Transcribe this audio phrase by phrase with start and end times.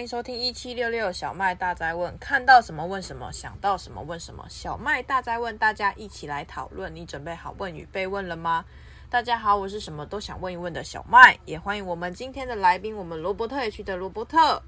[0.00, 4.46] 欢迎收听一七六六小麦大灾问，看到什么问什么，想到什么问什么。
[4.48, 6.96] 小麦大灾问，大家一起来讨论。
[6.96, 8.64] 你准备好问与被问了吗？
[9.10, 14.62] 大家好，我是什么都想问一问的小麦，也欢迎我们今天的来宾，我们罗伯特 H 的罗伯特。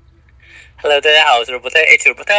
[0.83, 2.35] Hello，大家好，我是罗伯特 H 罗伯特。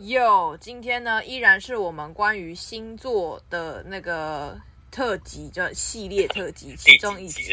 [0.00, 4.60] 哟，今天呢依然是我们关于星座的那个。
[4.94, 7.50] 特辑就系列特辑， 其中一集，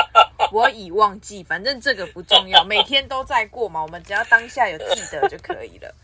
[0.52, 5.94] 我已忘记，反正这个不重要， 每天都在过嘛，我们只要当下有记得就可以了。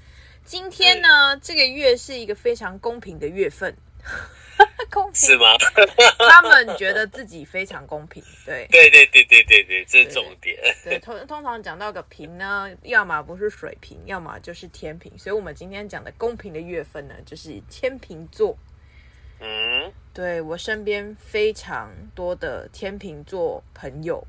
[0.44, 3.74] 今天呢，这个月是一个非常公平的月份，
[4.90, 5.46] 公平是吗？
[6.28, 10.56] 他们觉得自己非常公平，对，对对对对对对，这是重点。
[10.84, 18.56] 对，通通常讲到个平呢，要么不是水平，要么就是天平，所以我们今天讲的公平的月份呢，就是天平座。
[19.40, 24.24] 嗯，对，我身边非常多的天秤座朋友，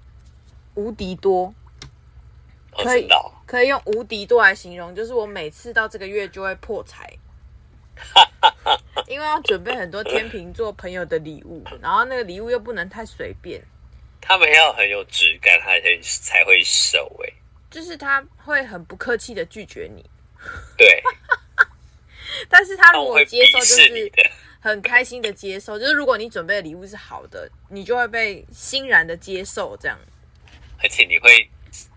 [0.76, 1.54] 无敌多，
[2.72, 3.08] 可以
[3.46, 7.12] 可以用无敌多来形容，就是我每次到这个月就会破财，
[9.08, 13.62] 因为要准备很多天秤座朋友的礼物，然后那个礼物又不能太随便，
[14.22, 17.34] 他们要很有质感，他才才会收哎，
[17.70, 20.04] 就是他会很不客气的拒绝你，
[20.78, 21.02] 对，
[22.50, 24.12] 但是他如果接受就是。
[24.66, 29.96] 很开心的接受，就是如果你准备的礼物是好的，你就会被欣然的接受这样，
[30.86, 31.50] 而且你会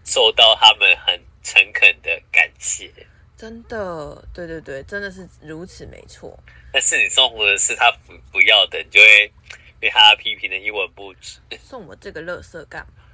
[0.02, 2.90] 受到他们很诚恳的感谢。
[3.36, 6.34] 真的，对对对，真的是如此，没错。
[6.72, 9.30] 但是你送的是他不不要的，你就会
[9.78, 11.38] 被他批评的一文不值。
[11.60, 13.04] 送我这个乐色干嘛？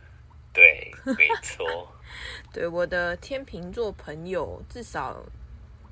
[0.53, 1.93] 对，没错。
[2.53, 5.21] 对，我的天秤座朋友，至少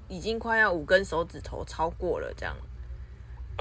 [0.06, 2.56] 已经快要五根手指头超过了这样。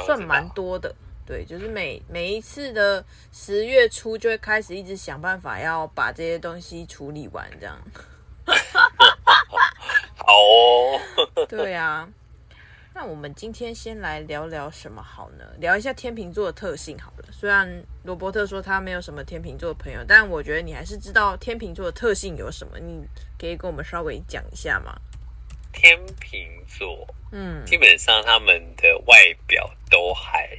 [0.05, 0.95] 算蛮多的，
[1.25, 7.77] 对，就是每每一次的十月初就会开始一直想办法要把这些东西处理完，这样。
[10.17, 10.99] 好哦。
[11.47, 12.07] 对啊，
[12.93, 15.45] 那我们今天先来聊聊什么好呢？
[15.59, 17.25] 聊一下天秤座的特性好了。
[17.31, 23.05] 虽然罗伯特说他没有什么天秤座的朋友，但我觉得你还是知道天秤座的特性有什么，你
[23.39, 24.99] 可以跟我们稍微讲一下吗？
[25.73, 29.17] 天秤座，嗯，基本上他们的外
[29.47, 30.49] 表都还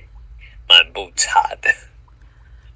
[0.73, 1.71] 蛮不差的，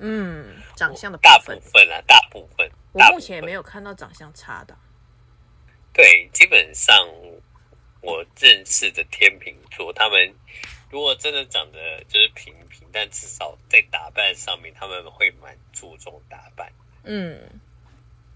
[0.01, 4.77] 嗯，长相的大部分啊，大部分，我目前也没有看到长相差的。
[5.95, 6.95] 对，基本上
[8.03, 10.35] 我认识的天秤座，他们
[10.91, 16.71] 如果真的长得就是平平，但至少在打扮上面，他们会蛮注重打扮。
[17.05, 17.41] 嗯，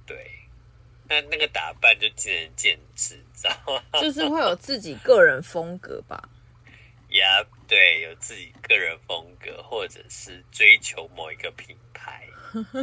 [0.06, 0.30] 对。
[1.06, 3.82] 那那个打扮就见仁见智，知道吗？
[4.00, 6.30] 就是会有自己个人风格吧。
[7.10, 12.28] 呀，yeah, 对，有自己个人风格，或者是追求某一个品牌。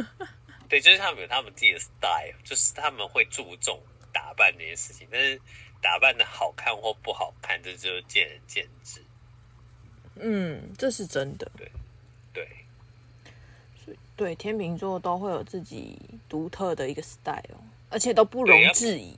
[0.68, 3.80] 对，就是他们有他们自己的 style，就是他们会注重
[4.12, 5.06] 打扮这件事情。
[5.12, 5.40] 但是
[5.80, 9.00] 打扮的好看或不好看，这就见仁见智。
[10.16, 11.48] 嗯，这是真的。
[11.56, 11.70] 对，
[12.32, 12.48] 对，
[13.84, 15.96] 所以对天秤座都会有自己
[16.28, 17.62] 独特的一个 style。
[17.90, 19.16] 而且都不容置疑，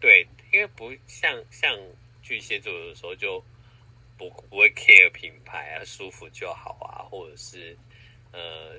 [0.00, 1.78] 对，因为不像像
[2.20, 3.40] 巨蟹座的时候就
[4.28, 7.74] 不不会 care 品牌啊，舒服就好啊，或者是
[8.32, 8.74] 呃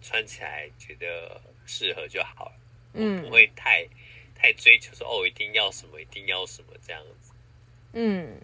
[0.00, 2.50] 穿起来觉得适合就好，
[2.94, 3.86] 嗯，不会太
[4.34, 7.32] 太追求说哦一定要什么一定要什么这样子，
[7.92, 8.40] 嗯，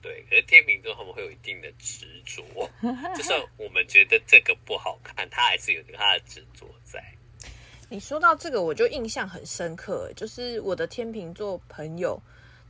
[0.00, 2.44] 对，可是天秤座他们会有一定的执着，
[3.16, 7.02] 就算我们觉得这个不好看，他还是有他的执着在。
[7.88, 12.18] 你说到这个，我就印象很深刻，就是我的天秤座朋友，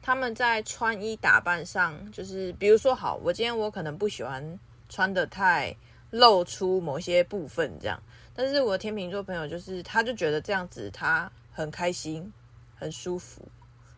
[0.02, 4.58] 他们在穿衣打扮上，就是比如说，好，我今天我可能不喜欢
[4.88, 5.74] 穿的太
[6.10, 8.02] 露出某些部分，这样，
[8.34, 12.32] 但是我的天秤座朋友就是，他就觉得这样子他很开心、
[12.74, 13.40] 很舒服、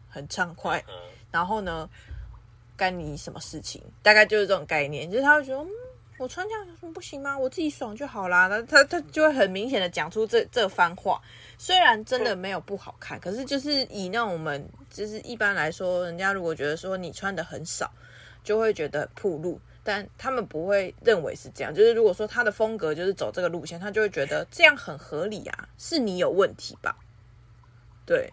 [0.08, 0.84] 很畅快，
[1.32, 1.88] 然后呢，
[2.76, 3.82] 干你什么事情？
[4.02, 5.66] 大概就是这种概念，就是他会觉得。
[6.16, 7.36] 我穿这样有什么不行吗？
[7.36, 8.48] 我自己爽就好啦。
[8.48, 11.20] 他他他就会很明显的讲出这这番话，
[11.58, 17.90] 虽然真的没有不好看，可是就是以那种我们就是一般来说，人家如果觉得说你穿的很少，
[18.44, 21.74] 就会觉得很暴露，但他们不会认为是这样。
[21.74, 26.96] 就是如果说他的风格就是走这个路线，他就会觉得这样很合理啊，是你有问题吧？
[28.06, 28.32] 对。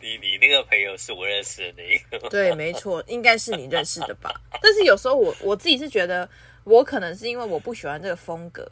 [0.00, 2.28] 你你那个朋友是我认识的那一个？
[2.28, 4.30] 对，没错，应该是你认识的吧？
[4.62, 6.28] 但是有时候我我自己是觉得，
[6.64, 8.68] 我可能是因为我不喜欢这个风格，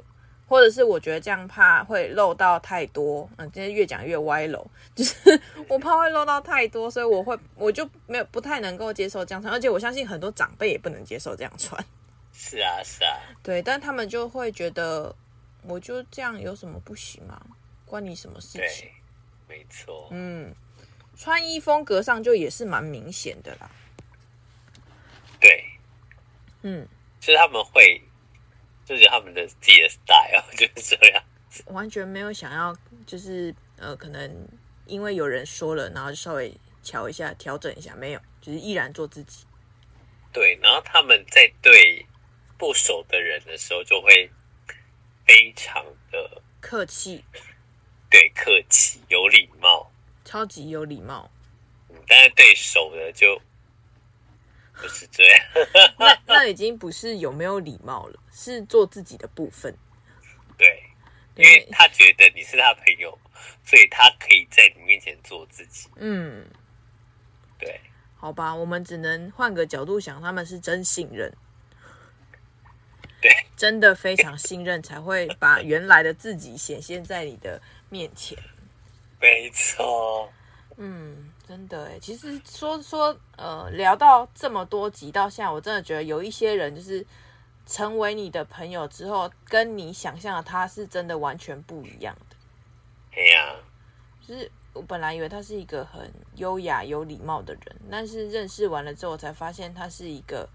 [0.47, 3.29] 或者是我觉得这样怕会漏到太多。
[3.37, 11.83] 嗯，今天越讲越歪楼，就是我怕会漏到太多，所以我会我就没有不太能够接受这样穿，而且我相信很多长辈也不能接受这样穿。
[12.35, 15.15] 是啊，是啊，对，但他们就会觉得，
[15.63, 17.41] 我就这样有什么不行吗？
[17.87, 18.89] 关你什么事情？
[19.49, 20.55] 没错，嗯。
[21.17, 23.71] 穿衣风格上就也是蛮明显的啦。
[25.41, 25.65] 对，
[26.63, 26.87] 嗯，
[27.21, 28.01] 就是他们会，
[28.85, 32.77] 就是他们的自己的 style 就是这样子，完全没有想要，
[33.07, 34.49] 就是呃，可能
[34.87, 39.45] 因为有人说了，然后稍微调一下，调整一下，没有，就是依然做自己。
[40.33, 42.07] 对，然后他们在对
[42.57, 44.31] 不熟的人的时候，就会
[45.27, 47.23] 非常的客气，
[48.09, 49.92] 对，客气有礼貌，
[50.33, 51.31] 超级有礼貌。
[51.91, 53.39] 嗯，但是对手的就
[54.73, 55.45] 不是这样。
[55.99, 59.77] 那 那已经不是有没有礼貌了，是做自己的部分。
[60.57, 60.83] 对，
[61.37, 63.19] 因为他觉得你是他朋友，
[63.63, 65.91] 所以他可以在你面前做自己。
[65.97, 66.47] 嗯，
[67.59, 67.79] 对。
[68.17, 71.31] 好吧，我们只能换个角度想，他们是真信任，
[73.21, 78.39] 对，真的非常信任，才会把原来的自己显现在你的面前。
[79.23, 80.29] 没错，
[80.77, 87.07] 嗯，真的哎，其实说说呃，聊到这么多集到现在，我真的觉得有一些人就是
[87.65, 92.37] 成为你的朋友之后，跟你想象的他是真的完全不一样的。
[93.13, 93.55] 对呀，
[94.27, 94.51] 就是。
[94.75, 100.49] 我本来以为他是一个很优雅、有礼貌的人，但是认识完了之后，我才发现他是一个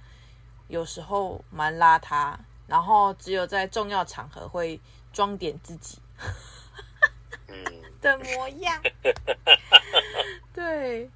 [0.69, 2.35] 有时候蛮邋遢，
[2.65, 4.81] 然后只有在重要场合会
[5.13, 5.99] 装点自己
[8.01, 8.81] 的模样。
[10.53, 11.09] 对，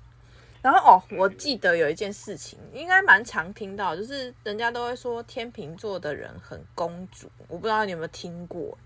[0.61, 8.77] 然后哦，我记得有一件事情，应该蛮常听到，就是人家都会说天秤座的人很公主，我不知道你有没有听过，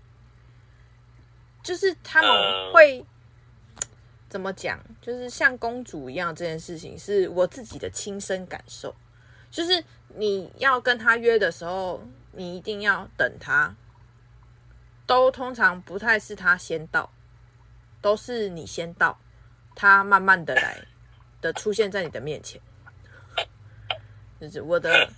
[1.62, 3.04] 就是他们会。
[4.28, 4.78] 怎么讲？
[5.00, 8.92] 就是像公主一样这件事情，是我自己的亲身感受。
[9.52, 12.02] 就是你要跟他约的时候，
[12.32, 13.72] 你一定要等他，
[15.06, 17.08] 都通常不太是他先到，
[18.00, 19.18] 都是你先到，
[19.74, 20.78] 他慢慢的来
[21.40, 22.60] 的出现在你的面前。
[24.40, 25.10] 就是我的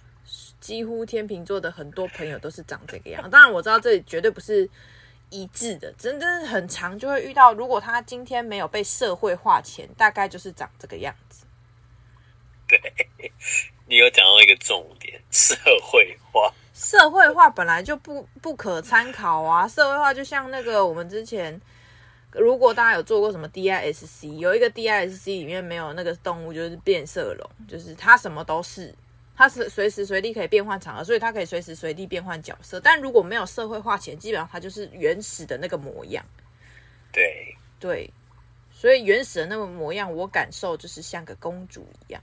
[0.60, 3.28] 几乎天秤座的很多朋友都是长这个样。
[3.30, 4.69] 当然我知道这里绝对不是。
[5.30, 7.52] 一致的，真的很长就会遇到。
[7.52, 11.44] 如果他今天没有被社会化前，大概就是长这个样子。
[12.66, 12.80] 对，
[13.86, 16.50] 你有讲到一个重点，社会化。
[16.72, 19.69] 社会化本来就不不可参考啊！
[19.69, 21.60] 社会化就像那个我们之前，
[22.38, 28.94] 如果大家有做过什么 DISC，有一个 DISC 里面没有那个动物，就是变色龙，就是它什么都是。
[29.37, 32.81] 它是随时随地可以变换场合，所以它可以随时随地变换角色。
[32.81, 36.25] 但如果没有社会化前，基本上它就是原始的那个模样。
[37.12, 38.12] 对对，
[38.73, 42.20] 所以原始的那个模样，我感受就是像个公主一样，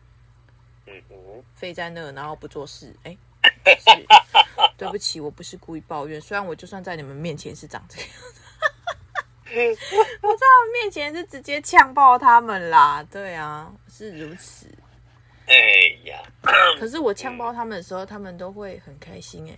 [0.87, 2.93] 嗯嗯，飞在那，然后不做事。
[3.03, 3.17] 哎，
[3.79, 4.05] 是，
[4.75, 6.19] 对不起，我不是故意抱怨。
[6.19, 8.41] 虽然我就算在你们面前是长这样子，
[10.21, 13.05] 我在我面前是直接呛爆他们啦。
[13.11, 14.67] 对啊，是如此。
[15.47, 15.55] 哎
[16.05, 16.19] 呀！
[16.79, 19.57] 可是我呛爆他们的时候，嗯、他们都会很开心哎，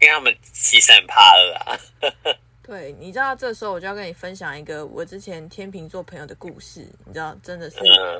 [0.00, 1.78] 因为他们欺善怕恶啊。
[2.62, 6.86] 对，你知道这时候我就要跟你分享一个我之前天秤座朋友的故事。
[7.06, 7.78] 你知道，真的是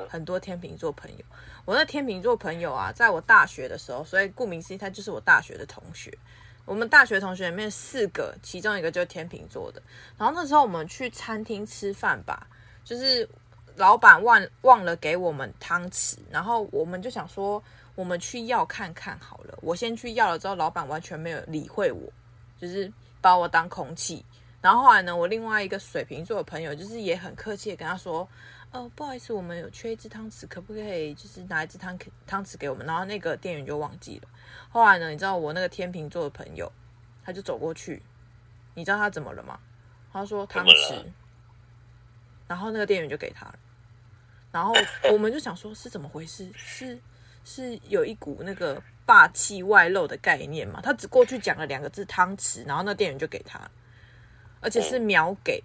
[0.09, 1.23] 很多天秤座朋友。
[1.65, 6.11] 我那天秤座朋友啊，在我大学的时候，所以顾名思义，他就是我大学的同学。
[6.65, 9.81] 我们大学同学里面四个，其中一个就是天秤座的。
[10.17, 12.47] 然后那时候我们去餐厅吃饭吧，
[12.83, 13.27] 就是。
[13.75, 17.59] 老板忘忘了给我们汤匙，然后我们就想说，
[17.95, 19.57] 我们去要看看好了。
[19.63, 22.01] 我先去要了之后，老板完全没有理会我，
[22.61, 24.23] 就是把我当空气。
[24.61, 28.29] 然后后来呢，我另外一个水瓶座的朋友，就是也很客气的跟他说
[28.73, 34.27] ：“哦，不好意思，我们有缺一只汤匙，可不可以就是拿一只汤汤匙给我们？”然后那个店员就忘记了。
[34.69, 36.71] 后来呢，你知道我那个天秤座的朋友，
[37.23, 38.01] 他就走过去，
[38.73, 39.59] 你知道他怎么了吗？
[40.11, 41.05] 他说汤匙，
[42.47, 43.55] 然后那个店员就给他了。
[44.51, 44.73] 然后
[45.11, 46.51] 我们就想说，是怎么回事？
[46.55, 46.99] 是
[47.45, 50.81] 是有一股那个霸气外露的概念嘛？
[50.81, 53.59] 他只过去讲了两个字“汤匙”，然后那店员就给他，
[54.61, 55.61] 而且是秒给，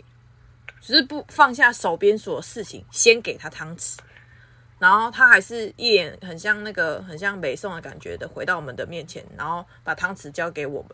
[0.80, 3.96] 只是不放下手边所有事情，先给他汤匙。
[4.78, 10.90] 然后他还是一脸很像那个很像北宋的感觉的回到我们的面前，然后把汤匙交给我们，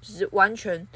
[0.00, 0.88] 就是完全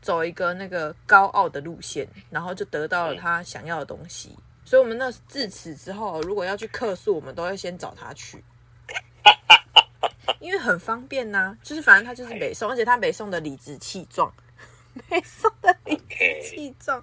[0.00, 4.34] 走一个那个高傲的路线，然后就得到了他想要的东西。
[4.64, 8.42] 所以，我们那自此之后，如果要去客诉，我们都会先找他去，
[10.40, 11.58] 因为很方便呐、啊。
[11.62, 14.32] 就是反正他就是北宋，而且他北宋的理直气壮，
[15.08, 17.02] 北宋的理直气壮。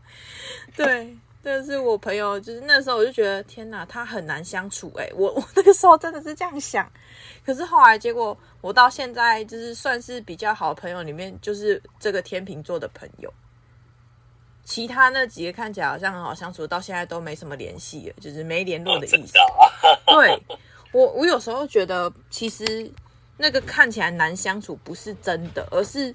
[0.75, 4.91] 对，但是我朋友就是那时候，我就觉得天哪，他很难相处。
[4.97, 6.89] 哎，我我那个时候真的是这样想。
[7.45, 13.33] 可是后来结果，我到现在就是算是比较好的朋友里面，就是这个天秤座的朋友。
[14.63, 19.37] 其他那几个看起来好像很好相处，到现在都没什么联系了，就是没联络的意思。
[19.39, 20.39] 哦、对
[20.91, 22.89] 我，我有时候觉得，其实
[23.37, 26.13] 那个看起来难相处不是真的，而是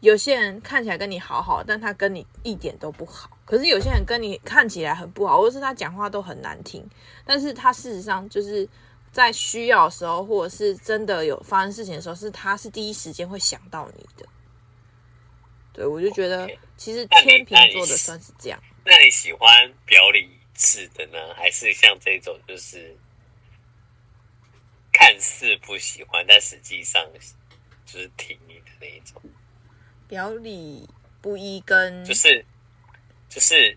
[0.00, 3.36] 有些人看起来跟你好好，但他跟你一点都不好。
[3.44, 6.88] 可是有些人跟你看起来很不好，或者是他讲话都很难听，
[7.24, 8.68] 但是他事实上就是
[9.10, 14.28] 在需要的时候，或者是真的有发生事情的时候，是他是第一时间会想到你的。
[15.72, 18.60] 对，我就觉得其实天秤座的算是这样。
[18.84, 19.50] 那你，那你喜欢
[19.84, 22.96] 表里一致的呢，还是像这种就是
[24.92, 27.04] 看似不喜欢，但实际上
[27.84, 29.20] 就是挺你的那一种？
[30.08, 30.88] 表里
[31.20, 32.44] 不一跟就是
[33.28, 33.76] 就是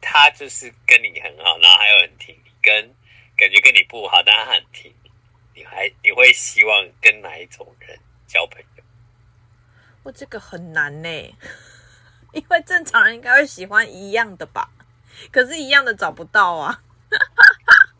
[0.00, 2.94] 他就是跟你很好，然后还有很挺你，跟
[3.36, 5.10] 感觉跟你不好，但他很挺你，
[5.54, 8.82] 你还你会希望跟哪一种人交朋友？
[10.02, 11.08] 我这个很难呢，
[12.32, 14.70] 因为正常人应该会喜欢一样的吧，
[15.30, 16.82] 可是，一样的找不到啊。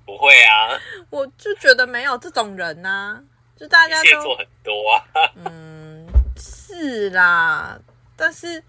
[0.07, 3.23] 不会啊， 我就觉得没有这种人啊，
[3.55, 5.05] 就大家都做很多啊。
[5.37, 5.70] 嗯，
[6.81, 7.81] 是啦，
[8.17, 8.63] 但是，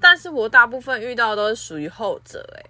[0.00, 2.64] 但是我大部分遇到都是属于后者，哎。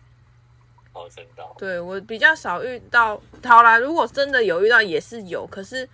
[0.92, 1.44] 哦，真的。
[1.58, 3.20] 对，我比较少遇到。
[3.44, 5.88] 好啦，如果真的有遇到，也是有，可是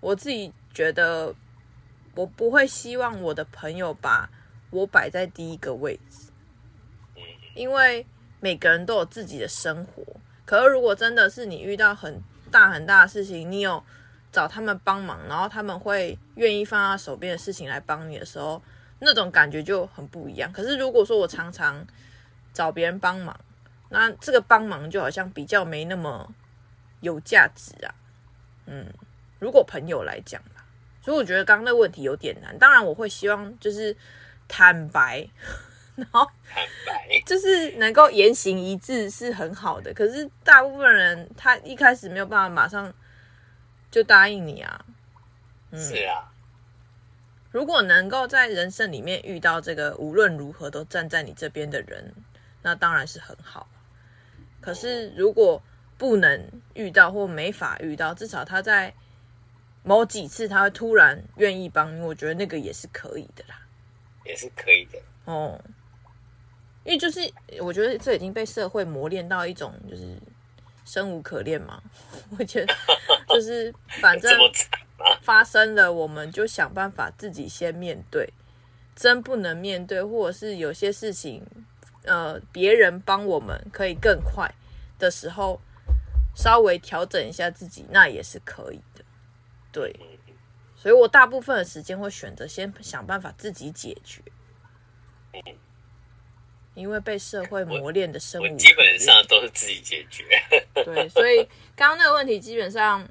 [0.00, 1.34] 我自己觉得。
[2.14, 4.28] 我不会希望我的朋友把
[4.68, 6.30] 我摆在第一个位置，
[7.54, 8.06] 因为
[8.38, 10.04] 每个人都有自己的生活。
[10.44, 13.82] 可是如果真的是你遇到很大很大的事情，你有
[14.32, 18.60] 找他们帮忙，然后他们会愿意放下手边的事情来帮你的时候，
[18.98, 20.52] 那种感觉就很不一样。
[20.52, 21.86] 可是如果说我常常
[22.52, 23.38] 找别人帮忙，
[23.90, 26.34] 那这个帮忙就好像比较没那么
[27.00, 27.94] 有价值啊。
[28.66, 28.86] 嗯，
[29.38, 30.42] 如果朋友来讲。
[31.04, 32.56] 所以我觉得刚刚那个问题有点难。
[32.60, 33.96] 当然，我会希望就是
[34.46, 35.28] 坦白，
[35.96, 39.92] 然后坦白就是能够言行一致是很好的。
[39.92, 42.94] 可是大部分人他一开始没有办法马上
[43.92, 44.84] 就答应你啊。
[45.70, 46.32] 嗯，是啊。
[47.52, 52.12] 如果能够在人生里面遇到这个无论如何都站在你这边的人，
[52.60, 53.68] 那当然是很好。
[54.60, 55.62] 可是如果
[55.96, 58.92] 不能遇到或没法遇到，至少他在。
[59.84, 63.66] 某几次他会突然愿意帮你，我觉得那个也是可以的啦，
[64.24, 65.60] 也是可以的哦。
[66.84, 67.18] 因为就是
[67.60, 70.16] 我觉得这已经被社会磨练到一种就是
[70.84, 71.82] 生无可恋嘛。
[72.38, 72.74] 我觉得
[73.28, 74.32] 就是反正
[75.22, 78.32] 发生了，我们就想办法自己先面对。
[78.94, 81.42] 真不能面对，或者是有些事情，
[82.04, 84.54] 呃，别人帮我们可以更快
[84.98, 85.58] 的时候，
[86.36, 89.02] 稍微调整一下自己，那也是可以的。
[89.72, 89.98] 对，
[90.76, 94.20] 所以我大部分的时间会选择先想办法自己解决，
[96.74, 100.24] 因为被社会磨练的生物基本上都是自己解决。
[100.74, 101.38] 对，所以
[101.76, 103.06] 刚刚那个问题基本上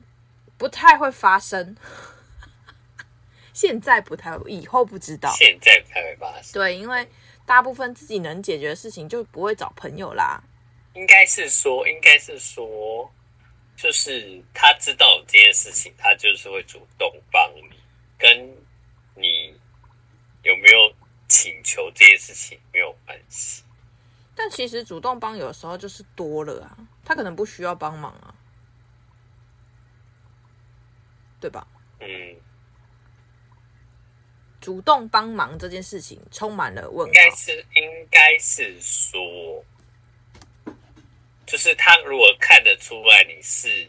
[0.57, 1.75] 不太会发生，
[3.53, 6.53] 现在不太会，以后不知道，现在不太会发生。
[6.53, 7.07] 对，因为
[7.45, 10.43] 大部分自己能解决的事情就不会找朋友啦。
[10.93, 13.11] 应该是说，应该是说。
[13.77, 17.63] 就是他知道这件事情，他就是会主动帮你，
[18.15, 18.47] 跟
[19.15, 19.51] 你
[20.43, 20.93] 有没有
[21.31, 23.63] 请求这件事情没有关系。
[24.35, 28.35] 但其实主动帮有时候就是多了啊，他可能不需要帮忙啊，
[31.39, 31.65] 对吧？
[32.01, 32.35] 嗯，
[34.59, 37.07] 主动帮忙这件事情充满了问号。
[37.07, 39.63] 应该是，应该是说。
[41.45, 43.85] 就是他如果看得出来你是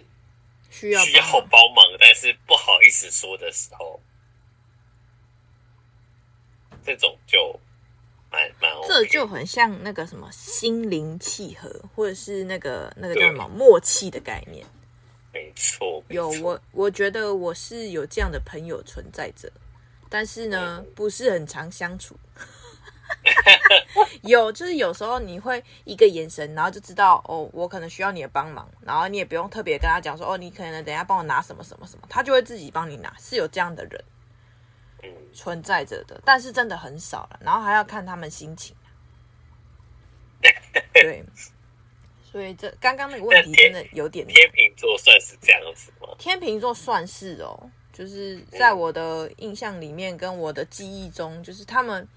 [0.68, 4.00] 需要需要帮忙，但是不好意思说的时候，
[6.84, 7.58] 这种就
[8.30, 14.66] 蛮蛮、OK、这就很像那个什么心灵契合，或者是那个那个叫什么默契的概念。
[15.32, 19.50] 没错，有我我觉得我是有这样的朋友存在着，
[20.10, 22.14] 但是呢，不是很常相处。
[24.22, 34.04] 有，就是有时候你会一个眼神，然后就知道哦，我可能需要你的帮忙，然后你也不用特别跟他讲说哦，你可能等一下帮我拿什么什么什么，他就会自己帮你拿，是有这样的人
[35.32, 38.75] 存在着的，但是真的很少了，然后还要看他们心情。
[40.92, 41.25] 对，
[42.30, 44.35] 所以这刚刚那个问题真的有点天。
[44.35, 46.09] 天秤座算是这样子吗？
[46.18, 52.09] 天秤座算是哦，就是在我的印象里面跟我的记忆中，就是他们。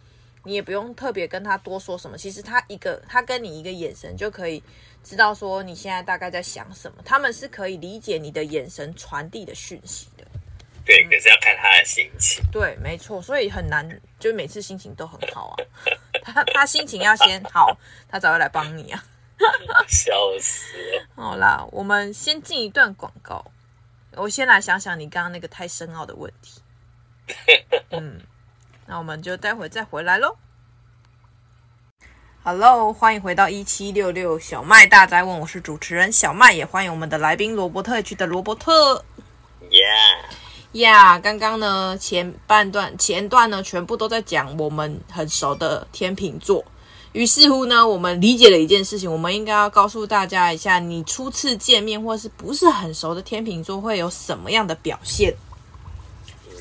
[0.47, 4.61] 你也不用特别跟他多说什么，其实他一个他跟你一个眼神就可以
[5.03, 7.01] 知道说你现在大概在想什么。
[7.03, 10.14] 他们是可以理解你的眼神传递的讯息的。
[10.85, 12.43] 对，可是要看他的心情。
[12.51, 15.55] 对，没错，所以很难，就每次心情都很好啊。
[16.23, 17.75] 他他他心情要先好，
[18.07, 19.03] 他才会来帮你啊。
[19.87, 21.07] 笑死了！
[21.17, 23.43] 好啦，我们先进一段广告。
[24.13, 26.61] 我先来想想你刚刚那个太深奥的问题。
[27.89, 28.21] 嗯，
[28.85, 30.37] 那我们就待会再回来喽。
[32.43, 39.03] Hello，欢迎回到一七六六小麦大宅问，我是主持人小麦，也欢迎我们的来宾罗伯特区的罗伯特。
[39.69, 40.29] Yeah，
[40.81, 46.63] 呀，刚刚呢前半段前段呢全部都在讲我们很熟的天秤座。
[47.13, 55.33] 于是乎呢，我们理解了一件事情，我们应该要告诉大家一下，你初次见面或是不是很熟的天秤座会有什么样的表现？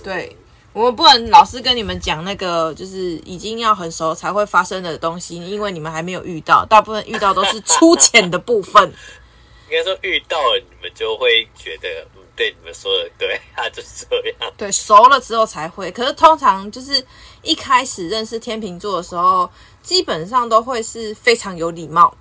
[0.05, 0.37] 对，
[0.73, 8.93] 我们不能老是跟你们讲那个，就是已经要很熟才会发生的东西，因为你们还没有遇到，大部分遇到都是粗浅的部分。
[9.69, 11.89] 应该说遇到了，你们就会觉得，
[12.37, 14.53] 对，你们说的对， 他就是这样。
[14.57, 15.91] 对，熟了之后才会。
[15.91, 17.05] 可是通常就是
[17.43, 19.51] 一开始认识天秤座的时候。
[19.85, 22.17] 基本上都会是非常有礼貌，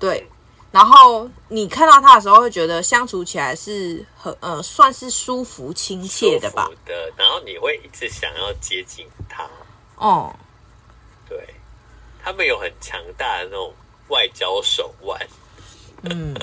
[0.00, 0.28] 对，
[0.72, 6.68] 然后你看到他的时候会觉得相处起来是很呃算是舒服亲切的吧？
[6.84, 9.48] 的，然后你会一直想要接近他。
[9.94, 10.34] 哦，
[11.28, 11.54] 对，
[12.24, 13.72] 他们有很强大的那种
[14.08, 15.16] 外交手腕。
[16.02, 16.34] 嗯，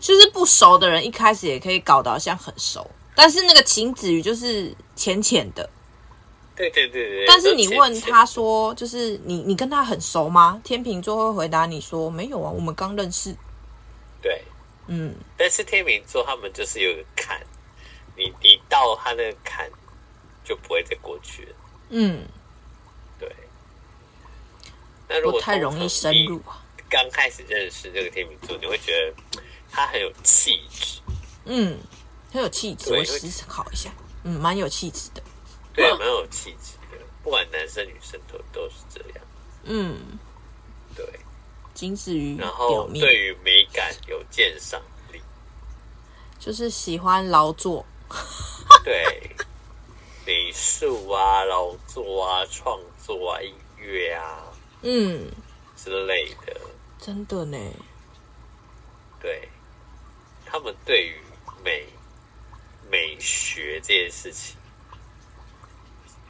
[0.00, 5.68] 就是不熟的人一开始也可以搞得好像很熟，但是那个请止语就是浅浅的。
[6.56, 10.58] 对对对对，但是你问他说，就是你你跟他很熟吗？
[10.64, 13.36] 天秤座会回答你说没有啊，我们刚认识。
[14.22, 14.42] 对，
[14.86, 17.40] 嗯，但是天秤座他们就是有个坎，
[18.16, 19.70] 你你到他那个坎
[20.44, 21.56] 就不会再过去了。
[21.90, 22.26] 嗯，
[23.20, 23.30] 对。
[25.08, 31.00] 那如果太容易深入啊，刚开始认识这个天秤座，你会觉得他很有气质。
[31.44, 31.78] 嗯，
[32.32, 33.90] 很有气质，我思考一下，
[34.24, 35.22] 嗯，蛮有气质的。
[35.72, 39.26] 对，蛮有气质的，不管男生女生都都是这样。
[39.64, 40.18] 嗯，
[40.94, 41.04] 对，
[41.74, 44.80] 仅止于然后对于美感有鉴赏
[45.12, 45.20] 力，
[46.38, 47.84] 就是喜欢劳作。
[48.84, 49.30] 对，
[50.24, 54.44] 美术啊，劳作啊，创作啊，音乐啊，
[54.82, 55.30] 嗯
[55.76, 56.60] 之类的。
[57.06, 57.56] 真的呢。
[59.20, 59.48] 对，
[60.44, 61.20] 他们对于
[61.64, 61.86] 美
[62.90, 64.56] 美学这件事情。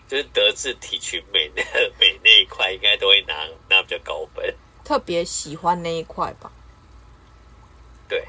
[0.07, 1.62] 就是德智体群美那
[1.99, 4.55] 美那一块，应该都会拿拿比较高分。
[4.85, 6.53] 特别喜欢那一块吧。
[8.07, 8.23] 对，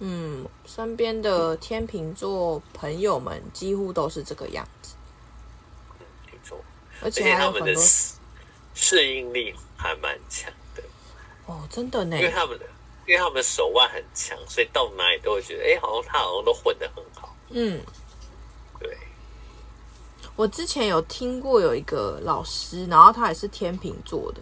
[0.00, 4.94] 嗯，身边的天秤座朋友们几乎都是这个样子。
[5.98, 6.62] 嗯，没错。
[7.02, 7.74] 而且他们的
[8.74, 10.56] 适应力还蛮强的。
[11.46, 12.16] 哦，真的呢。
[12.16, 12.64] 因为他们的，
[13.06, 17.34] 因为他们手腕很强，所以到哪里都会觉得，哎，好像他好像都混得很好。
[17.50, 17.80] 嗯。
[18.80, 18.96] 对
[20.36, 24.40] 我之前有听过有一个老师，然后他也是天秤座的。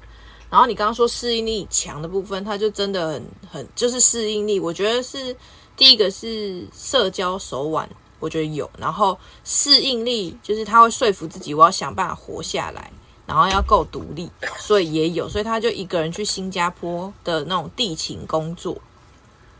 [0.48, 4.60] 然后你刚刚说适应力强的部分，他就真的很很就是适应力。
[4.60, 5.34] 我觉得是
[5.76, 7.88] 第一个是社交手腕，
[8.20, 8.70] 我觉得有。
[8.78, 12.90] 然后适应力就是他会说服自己，我要想办法活下来，
[13.26, 15.28] 然后要够独立，所以也有。
[15.28, 18.76] 所以他就一个人去新加坡的那种地勤工作。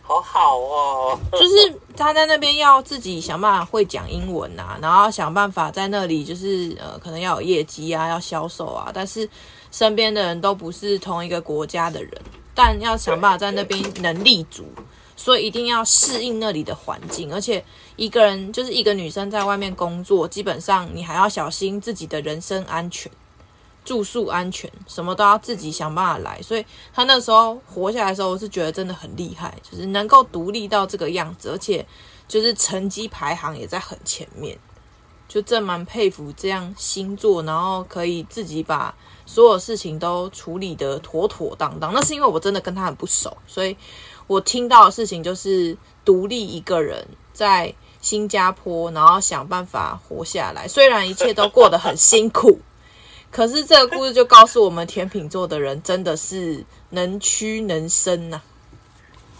[0.05, 9.27] 好好哦， 就是他在那边要自己想办法会讲英文啊，然后想办法在那里就是呃，可能要有业绩啊，要销售啊，但是
[9.71, 12.13] 身边的人都不是同一个国家的人，
[12.53, 14.65] 但要想办法在那边能立足，
[15.17, 23.11] 所以一定要适应那里的环境，而且一个人就是一个女生在外面工作，基本上你还要小心自己的人身安全。
[23.85, 31.85] 住宿安全，什么都要自己想办法来，所以他那时候活下来的时候，我是觉得真的很厉害，就是能够独立到这个样子，而且
[32.29, 34.57] 就是成绩排行也在很前面，
[35.29, 38.95] 就真蛮佩服这样星座，然后可以自己把
[39.27, 41.93] 所有事情都处理得妥妥当当。
[41.93, 43.77] 那是因为我真的跟他很不熟，所以
[44.29, 52.61] 我听到的事情就是独立一个人在新加坡，然后想办法活下来，虽然一切都过得很辛苦。
[53.33, 58.45] 可是这个故事就告诉我们，天秤座的人真的是能屈能伸呐、啊。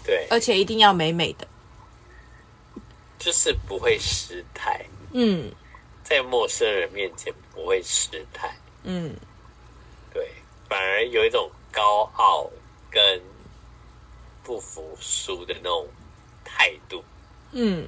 [0.03, 1.47] 对，而且一定要美美的，
[3.19, 4.83] 就是不会失态。
[5.11, 5.51] 嗯，
[6.03, 8.57] 在陌生人面前不会失态。
[8.83, 9.15] 嗯，
[10.11, 10.27] 对，
[10.67, 12.49] 反而有一种高傲
[12.89, 13.21] 跟
[14.43, 15.87] 不服输的那种
[16.43, 17.03] 态度。
[17.51, 17.87] 嗯。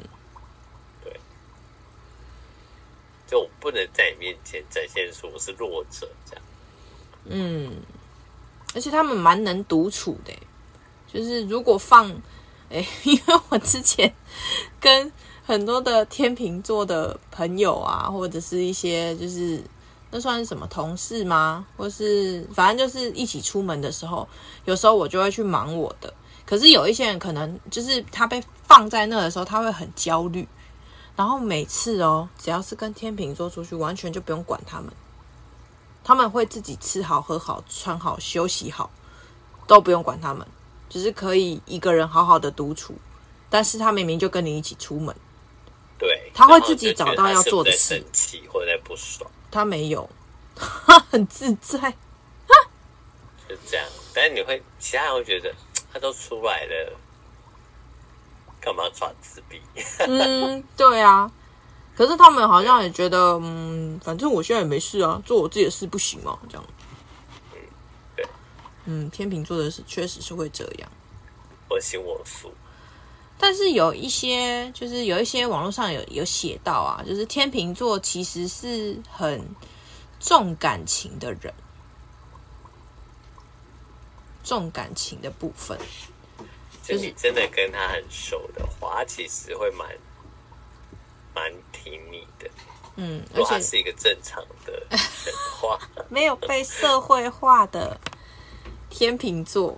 [3.28, 6.44] 就我不能在你面前展现出我是弱者这样。
[7.26, 7.78] 嗯，
[8.74, 10.32] 而且他们蛮能独处的，
[11.12, 12.10] 就是如果放，
[12.70, 14.14] 哎， 因为我之前
[14.80, 15.12] 跟
[15.44, 19.64] 很多的天秤座的朋友啊，或者是一些就是
[20.12, 21.66] 那算是什么同事吗？
[21.76, 24.28] 或是反正就是一起出门的时候，
[24.66, 26.14] 有时候我就会去忙我的。
[26.46, 30.48] 可是有一些人可能就是他被放在那的时候，他会很焦虑。
[31.15, 34.91] 然后每次哦，只要是跟天秤座出去，完全就不用管他们，
[36.04, 38.89] 他们会自己吃好、喝好、穿好、休息好，
[39.65, 40.45] 都不用管他们，
[40.89, 42.95] 只是可以一个人好好的独处。
[43.49, 45.15] 但是他明明就跟你一起出门，
[45.97, 47.95] 对，他会自己找到要做的事。
[47.95, 50.10] 生气或者不爽，他没有，
[50.56, 51.91] 他很自在，
[53.47, 53.86] 就这样。
[54.13, 55.54] 但是你会，其他人会觉得
[55.93, 56.99] 他都出来了。
[58.65, 59.62] 干嘛耍自闭？
[60.08, 61.32] 嗯，对啊。
[61.95, 66.38] 可是他们好像也觉得，嗯，反正我现在也没事啊，做我自己的事不行吗？
[66.49, 66.65] 这样。
[67.54, 67.60] 嗯，
[68.17, 68.28] 对。
[68.86, 70.91] 嗯，天秤座的是确实是会这样，
[71.69, 72.51] 我行我素。
[73.38, 79.45] 但是有一些，就是有一些网络上有有写到啊，就是天秤座其实是很
[80.19, 81.54] 重感情的人，
[84.43, 85.78] 重感情的部分。
[86.86, 89.88] 就你真的跟他很熟的话，他其实会蛮
[91.34, 92.50] 蛮听你的。
[92.98, 95.00] 嗯，如果他是一个正常的人
[95.60, 98.00] 话， 没有被社会化的
[98.89, 99.78] 天秤座，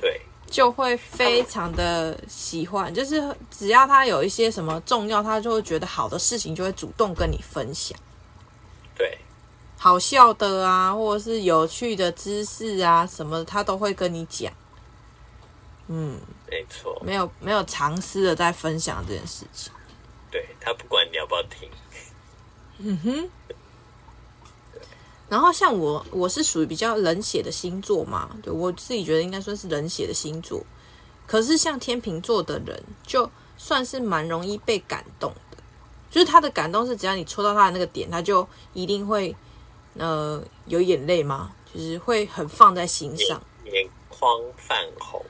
[0.00, 2.94] 对，就会非常的喜欢。
[2.94, 7.98] 就是只要他有一些什么重要，他就会觉得好的事情，就会主动跟你分享。
[8.96, 9.18] 对，
[9.76, 14.50] 好笑的啊，或者是有趣的知识啊，什么他都会跟你讲。
[15.94, 16.18] 嗯，
[16.50, 19.70] 没错，没有没有尝试的在分享这件事情。
[20.30, 21.68] 对，他不管你要不要听，
[22.78, 23.30] 嗯哼。
[25.28, 30.64] 然后像我，我是属于比较冷血的星座嘛，对我自己觉得应该算是冷血的星座。
[31.26, 35.58] 可是像天秤座的人，就算是蛮容易被感动的，
[36.10, 39.36] 就是他的感动是只要你戳到他的那个点，他就一定会
[39.98, 45.22] 呃有眼泪吗，就是会很放在心上，眼眶泛红。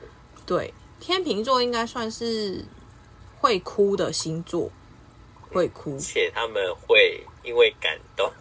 [0.45, 2.65] 对，天秤座应该算是
[3.39, 4.69] 会哭的星座，
[5.51, 8.31] 会哭，且他们会因为感动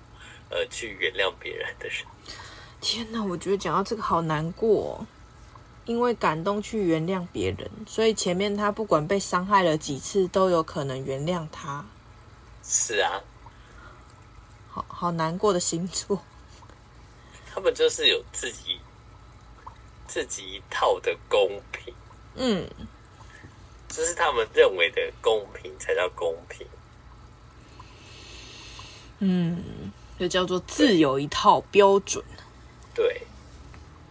[0.50, 2.04] 而去原谅别人的人。
[2.80, 5.06] 天哪，我觉得讲到这个好难过哦，
[5.84, 11.84] 因为感动去原谅别人，所以前面他不管被伤害了几次，都有可能原谅他。
[12.64, 13.22] 是啊，
[14.68, 16.20] 好好难过的星座，
[17.54, 18.80] 他们就是有自己。
[20.12, 21.94] 自己一套的公平，
[22.34, 22.68] 嗯，
[23.88, 26.66] 这是他们认为的公平才叫公平，
[29.20, 32.22] 嗯，就叫做自有一套标准，
[32.94, 33.22] 对，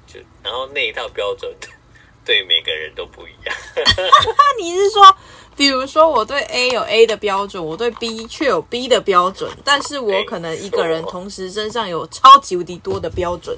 [0.08, 1.56] 就然后那一套标准
[2.26, 3.56] 对每个人都不一样。
[4.58, 5.16] 你是说，
[5.56, 13.56] 比如说我对 A 有 A 的标准，我对 B 却有 B 的标准，但是我可能一个人同时身上有超级无敌多的标准。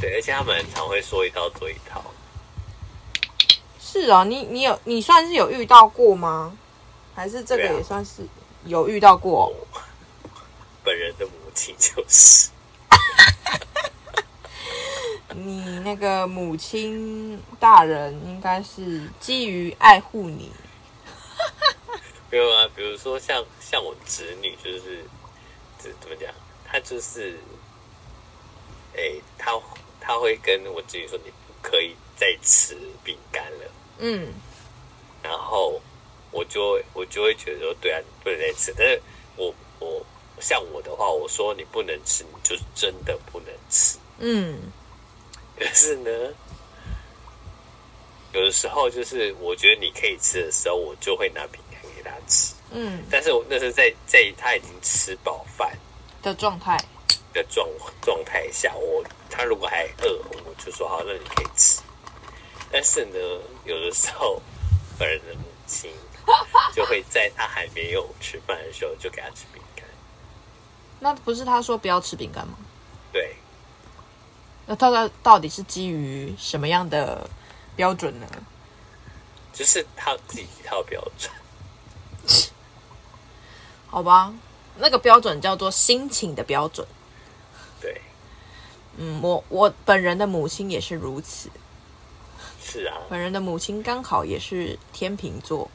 [0.00, 2.02] 对，而且他们很常会说一套做一套。
[3.80, 6.56] 是啊，你你有你算是有遇到过吗？
[7.14, 8.22] 还是这个也算是
[8.64, 9.52] 有遇到过？
[9.72, 9.82] 啊、
[10.84, 12.50] 本人的母亲就是。
[15.34, 20.52] 你那个母亲大人应该是基于爱护你。
[22.30, 25.04] 没有啊，比如说像像我侄女，就是
[25.78, 26.32] 怎怎么讲，
[26.64, 27.36] 她就是，
[28.94, 29.52] 哎，她。
[30.08, 34.32] 他会跟我自己说：“你不可以再吃饼干了。”嗯，
[35.22, 35.78] 然后
[36.30, 39.02] 我就我就会觉得说：“对啊，你不能再吃。”但是
[39.36, 40.02] 我我
[40.40, 43.98] 像我的话，我说你不能吃，你就是真的不能吃。
[44.16, 44.72] 嗯，
[45.58, 46.10] 可是呢，
[48.32, 52.54] 有的时候就是我觉得你可以吃的时候，我就会拿饼干给他吃。
[52.70, 55.78] 嗯，但是我那是在在他已经吃饱饭
[56.22, 56.82] 的状态
[57.34, 57.68] 的状
[58.00, 59.04] 状态下，我。
[59.30, 61.80] 他如果还饿，我就说好，那你可以吃。
[62.70, 63.18] 但是呢，
[63.64, 64.42] 有的时候
[64.98, 65.90] 本人的母亲
[66.74, 69.84] 就会在他还没有吃饭的时候就给他吃饼干。
[71.00, 72.54] 那不是他说不要吃饼干吗？
[73.12, 73.36] 对。
[74.66, 77.28] 那他到到底是基于什么样的
[77.74, 78.26] 标准呢？
[79.50, 81.32] 就是他自己一套标准。
[83.88, 84.34] 好吧，
[84.76, 86.86] 那个标准叫做心情的标准。
[88.98, 89.04] 对。
[89.04, 91.48] 嗯，我我本人的母亲也是如此。
[92.60, 95.70] 是啊，本人的母亲刚好也是天秤座。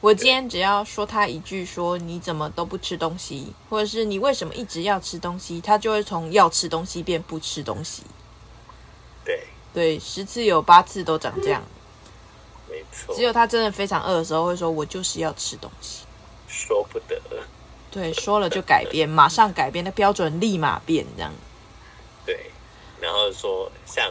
[0.00, 8.02] 我今天只要说他一句说，说你怎么都不吃东西，或者是你为什么一直要吃东西，他就会从要吃东西变不吃东西。
[9.24, 9.42] 对
[9.74, 11.62] 对，十次有八次都长这样。
[12.70, 13.14] 没错。
[13.14, 16.04] 只有他真的非常饿的时候，会说我就是要吃东西。
[16.46, 17.20] 说不得。
[17.90, 21.32] 对，说了就改变，马上改变的标准立马变这样。
[23.00, 24.10] 对，然后说像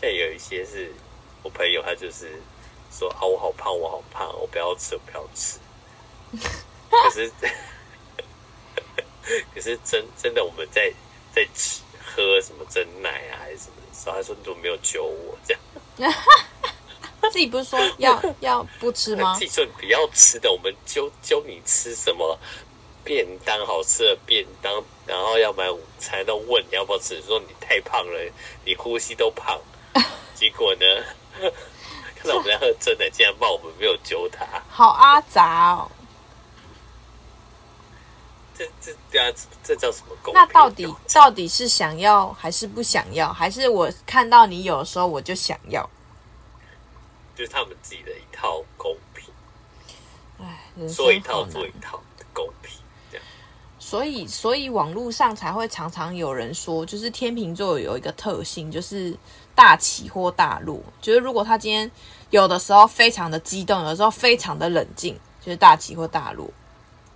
[0.00, 0.92] 像有一些是
[1.42, 2.40] 我朋友，他就是
[2.90, 5.58] 说啊，我好胖，我好胖，我不要吃，我不要吃。
[6.90, 7.30] 可是
[9.54, 10.92] 可是真真的我们在
[11.32, 15.54] 在吃喝什么真奶啊还是什么的时候，他说你怎么没有揪我这
[16.02, 16.08] 样？
[17.30, 19.34] 自己不是说要要不吃吗？
[19.34, 22.36] 自己说你不要吃的，我们揪揪你吃什么
[23.04, 28.32] 便当，好吃的便当，然后要买午餐都问你要不要吃，说你太胖了，
[28.64, 29.58] 你呼吸都胖。
[30.34, 30.86] 结果呢，
[32.16, 35.90] 看到我们在喝真的，竟然骂我们没有揪他，好阿杂哦。
[38.54, 39.32] 这这对啊，
[39.62, 40.34] 这叫什么公平？
[40.34, 43.32] 那到底到底是想要还是不想要？
[43.32, 45.88] 还是我看到你有的时候我就想要？
[47.34, 49.24] 就是他们自己的一套公平，
[50.42, 52.79] 哎，说一套做一套的公平。
[53.90, 59.12] 所以，所以网络上才会常常有人说，就是天秤座有一个特性，就是
[59.52, 60.80] 大起或大落。
[61.00, 61.90] 就是如果他今天
[62.30, 66.48] 有的时候非常的激动，有的时候非常的冷静，就是大起或大落。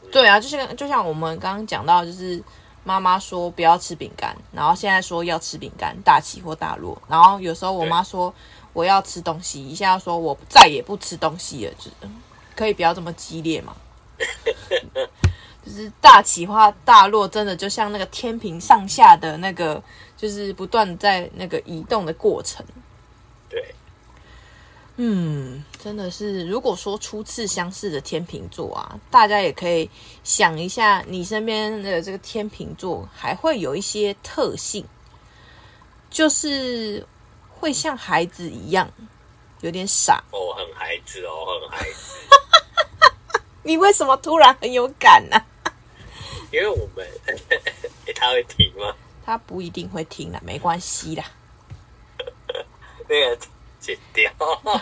[0.02, 2.42] 嗯、对啊，就是就像我们刚刚讲到，就是
[2.82, 7.00] 妈妈说不要吃饼干，然后现在说要吃饼干，大起或大落。
[7.06, 8.34] 然后有时候我妈说。
[8.72, 11.88] 我要吃东西，一下说我再也不吃东西了，就
[12.56, 13.72] 可以不要这么激烈嘛？
[15.64, 19.83] 就是大起化大落，真的就像那个天平上下的那个，
[20.16, 22.64] 就是不断在那个移动的过程。
[23.48, 23.74] 对，
[24.96, 29.90] 嗯，真的是，如果说初次相识的天秤座啊，大家也可以
[30.22, 34.85] 想一下，你身边的这个天秤座还会有一些特性，
[36.11, 37.07] 就是。
[37.57, 38.90] 会像孩子一样，
[39.62, 42.14] 有点傻哦，很孩子哦，很孩子。
[43.64, 45.46] 你为什么突然很有感呢、啊？
[46.55, 47.05] 因为我们，
[48.14, 48.95] 他会听吗？
[49.27, 51.25] 他不一定会听啦，没关系啦。
[53.09, 53.38] 那个
[53.81, 54.33] 剪掉，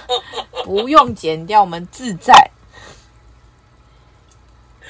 [0.65, 2.51] 不用剪掉，我们自在。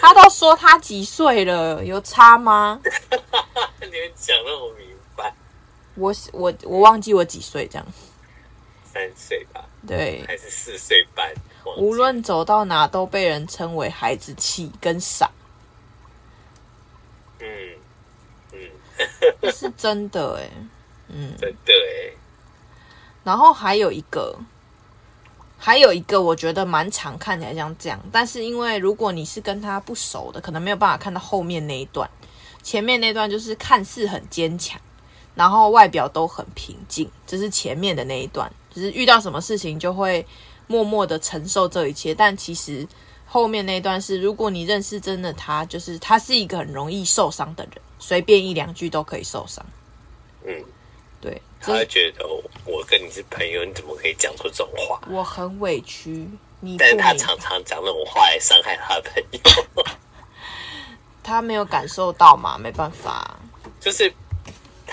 [0.01, 2.81] 他都说他几岁了，有差吗？
[2.83, 5.33] 你们讲的我明白。
[5.95, 7.87] 我我我忘记我几岁，这样
[8.93, 11.33] 三岁吧，对，还是四岁半。
[11.77, 15.31] 无论走到哪都被人称为孩子气跟傻。
[17.39, 17.49] 嗯
[18.53, 18.59] 嗯，
[18.99, 19.05] 这
[19.53, 20.51] 是真的哎，
[21.09, 22.13] 嗯，真的哎。
[23.25, 24.37] 然后还有一个，
[25.59, 32.09] 还有一个，我觉得蛮常看起来像这样，但是因为如果你是跟他不熟的，可能没有办法看到后面那一段，
[32.63, 34.81] 前面那段就是看似很坚强。
[35.35, 40.27] 然后外表都很平静，这是前面的那一段，就是遇到什么事情就会
[40.67, 42.15] 默默的承受这一切。
[42.15, 42.87] 但其实
[43.25, 49.65] 后面那一段是，如果你认识真的他，就是他是一个很容易受伤的人，随便一两句都可以受伤。
[50.45, 50.53] 嗯，
[51.21, 52.27] 对，他会觉得
[52.65, 55.01] 我跟你是朋友，你怎么可以讲出这种话？
[55.09, 59.85] 我很委屈，你，但是他常常讲那种话来伤害他的朋友。
[61.23, 62.59] 他没有感受到嘛？
[62.59, 63.39] 没办法，
[63.81, 64.13] 就是。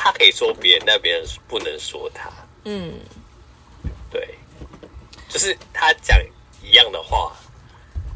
[0.02, 2.32] 他可以说别人，但别人不能说他。
[2.64, 2.94] 嗯，
[4.10, 4.34] 对，
[5.28, 6.18] 就是他讲
[6.64, 7.36] 一样的话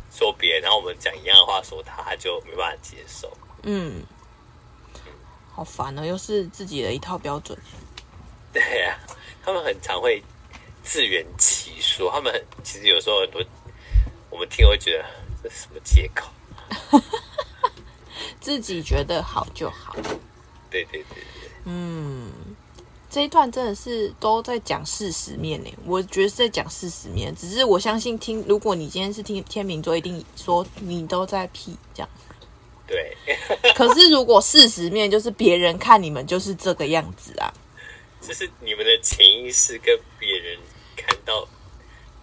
[0.10, 3.30] 说别人，然后我们讲一样的话说他，他就没办法接受。
[3.64, 4.02] 嗯，
[5.56, 7.58] 好烦哦，又是自己的一套标准。
[8.52, 9.14] 对呀、啊，
[9.46, 10.22] 他们很常会
[10.84, 13.44] 自圆其说，他们其实有时候很多
[14.30, 15.06] 我们听会觉得
[15.44, 16.32] 这是什么借口，
[18.42, 19.96] 自己觉得好就好。
[20.72, 21.24] 对对对。
[21.66, 22.32] 嗯，
[23.10, 25.72] 这一段真的是都在讲事实面呢。
[25.86, 32.10] 我觉得是在讲事实面，只是我相信听，如果你今天是听天秤座，一定说你都在屁这样。
[32.86, 33.16] 对。
[33.76, 37.54] 可是如果事实面就是别人看你们就是这个样子啊，
[38.22, 40.58] 就是你们的潜意识跟别人
[40.96, 41.48] 看到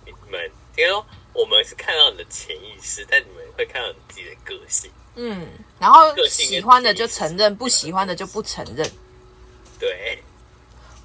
[0.05, 0.40] 你们，
[0.77, 4.90] 因为我们是看到你的潜意识，但你们会看到你自己的个性。
[5.16, 8.88] 嗯，然后喜欢的就承认，不喜欢的就不承认。
[9.79, 10.23] 对，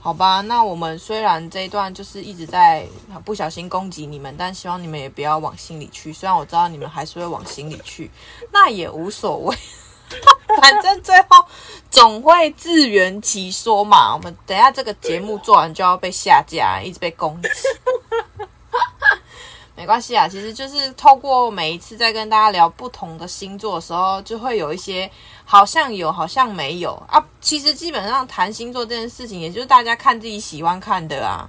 [0.05, 2.85] 好吧，那我们虽然这一段就是一直在
[3.25, 6.13] 不小心攻击你们，但希望你们也不要往心里去。
[6.13, 8.11] 虽然我知道你们还是会往心里去，
[8.53, 9.57] 那也无所谓，
[10.61, 11.43] 反正最后
[11.89, 14.13] 总会自圆其说嘛。
[14.13, 17.49] 我们等下这个节目做完就要被下架，一直被攻击。
[19.75, 25.09] 没关系啊，其实就是透过每一次在跟大家聊不同的星座的时候，就会有一些
[25.45, 27.23] 好像有，好像没有啊。
[27.39, 31.47] 其实基本上谈星座这件事情，也就是大家看自己喜欢看的啊，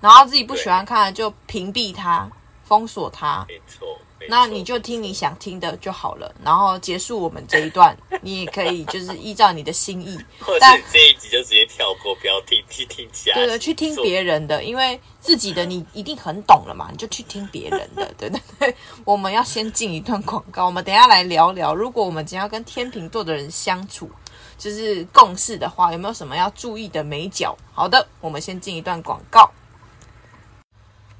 [0.00, 2.30] 然后自己不喜欢看的就屏蔽它、
[2.64, 3.44] 封锁它。
[3.48, 3.98] 没错，
[4.30, 13.34] 那你就听你想听的就好了，然后结束我们这一段，你也可以就是依照你的心意， 或者这一集就直接跳过，不要听，去听其他。
[13.34, 18.76] 对的，去听别人的，因为自己的你一定很懂了嘛，你就去听别人的，对对对。
[19.04, 24.08] 我们要先进一段广告，我们等一下来聊聊，如果我们今天要跟天秤座的人相处，
[24.56, 27.56] 就是共事的话，有没有什么要注意的美角？
[27.74, 29.50] 好的，我们先进一段广告。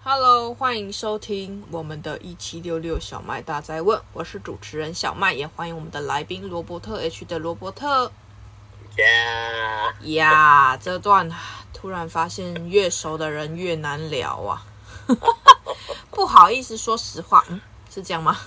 [0.02, 8.10] Hello，欢迎收听我们的一七六六小麦大在问，我是主持人小麦，也欢迎我们的来宾罗伯特 H 的罗伯特。
[8.96, 11.30] 呀呀，这段
[11.74, 14.64] 突然发现越熟的人越难聊啊，
[16.10, 17.60] 不好意思，说实话，嗯，
[17.90, 18.38] 是这样吗？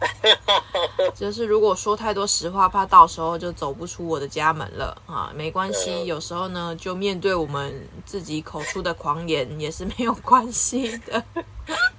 [1.14, 5.30] 就是如果说太多实话，怕到时候就走不出我的家门了啊！
[5.34, 11.22] 没关系，有时候呢，就面对我们自己口出的狂言也是没有关系的。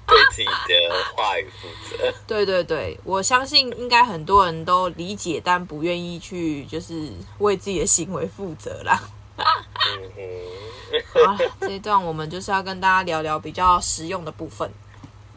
[0.08, 2.14] 对自己的话语负责。
[2.28, 9.00] 对对对，我相信应该很多人都理解，但不愿意去就是为自己的行为负责啦。
[9.38, 9.46] 嗯
[10.16, 10.22] 哼。
[11.26, 14.70] 好，这一段我们就是要跟大家聊聊比较实用的部分。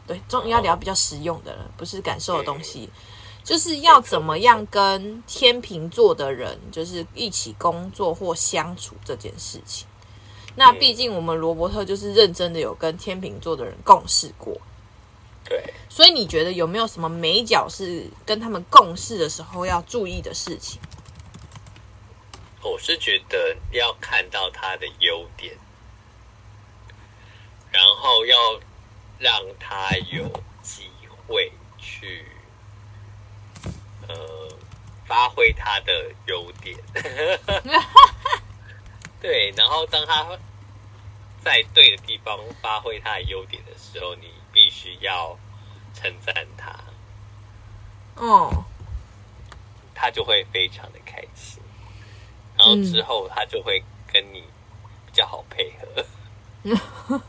[0.07, 2.87] 对，终于要聊比较实用的了，不是感受的东西，
[3.43, 9.87] 就是要怎么样跟天秤座的人，就是一起工作或相处这件事情。
[10.55, 14.55] 那毕竟我们罗伯特就是认真的有跟天秤座的人共事过，
[15.43, 20.79] 对，所以你觉得有没有什么眉角是跟他们共事的时候要注意的事情？
[22.61, 25.57] 我是觉得要看到他的优点，
[27.71, 28.35] 然后要。
[29.17, 30.29] 让他有
[30.61, 30.89] 机
[31.27, 32.25] 会去，
[34.07, 34.15] 呃，
[35.05, 36.77] 发挥他的优点。
[39.21, 40.37] 对，然后当他
[41.43, 45.37] 在对的地方发挥他的优点的时候，你必须要
[45.93, 46.75] 称赞他。
[48.15, 48.63] 哦，
[49.93, 51.61] 他就会非常的开心，
[52.57, 54.41] 然后之后他就会跟你
[55.05, 56.05] 比较好配合。
[56.63, 56.77] 嗯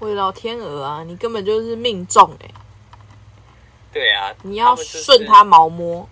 [0.00, 2.50] 我的老天鹅啊，你根本就是命中哎！
[3.92, 6.08] 对啊，你要顺它毛摸。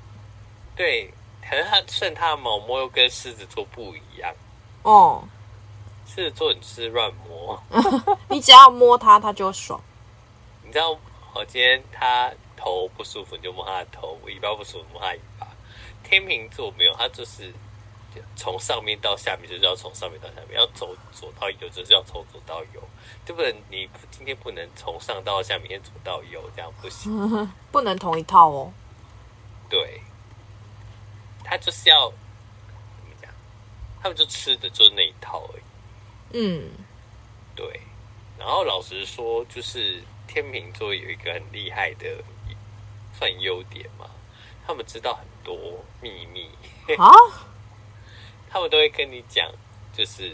[0.77, 4.33] 对，可是它顺它的毛摸又跟狮子座不一样
[4.83, 5.25] 哦。
[6.07, 7.61] 狮子座你是乱摸，
[8.29, 9.81] 你只要摸它，它就爽。
[10.63, 10.91] 你知道，
[11.35, 15.47] 我今天它头不舒服，你就摸它的头；尾巴不舒服，摸它尾巴。
[16.05, 17.53] 天秤座没有，它就是。
[18.37, 22.83] 从上面到下面就是要从上面到下面，要走左到右就是要从左到右，
[23.25, 23.55] 对不对？
[23.71, 27.13] 你今天不能从上到下，明天左到右，这样不行，
[27.73, 28.73] 不能同一套哦。
[29.69, 30.01] 对，
[31.45, 33.31] 他就是要怎么讲？
[34.03, 35.63] 他们就吃的就是那一套而已。
[36.33, 36.71] 嗯，
[37.55, 37.81] 对。
[38.39, 42.23] 然后老实说，就是天秤座有一个很厉害的
[43.13, 44.09] 算优点嘛，
[44.67, 46.49] 他们知道很多秘密
[46.97, 47.11] 啊。
[48.51, 49.51] 他们都会跟你讲，
[49.93, 50.33] 就是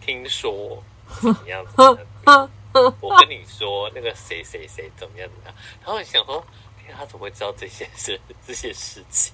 [0.00, 0.82] 听说
[1.20, 2.50] 怎么样怎么样。
[3.00, 5.54] 我跟你说那个谁谁谁怎么样怎么样。
[5.84, 6.44] 然后想说，
[6.84, 9.32] 天，他怎么会知道这些事 这些事情？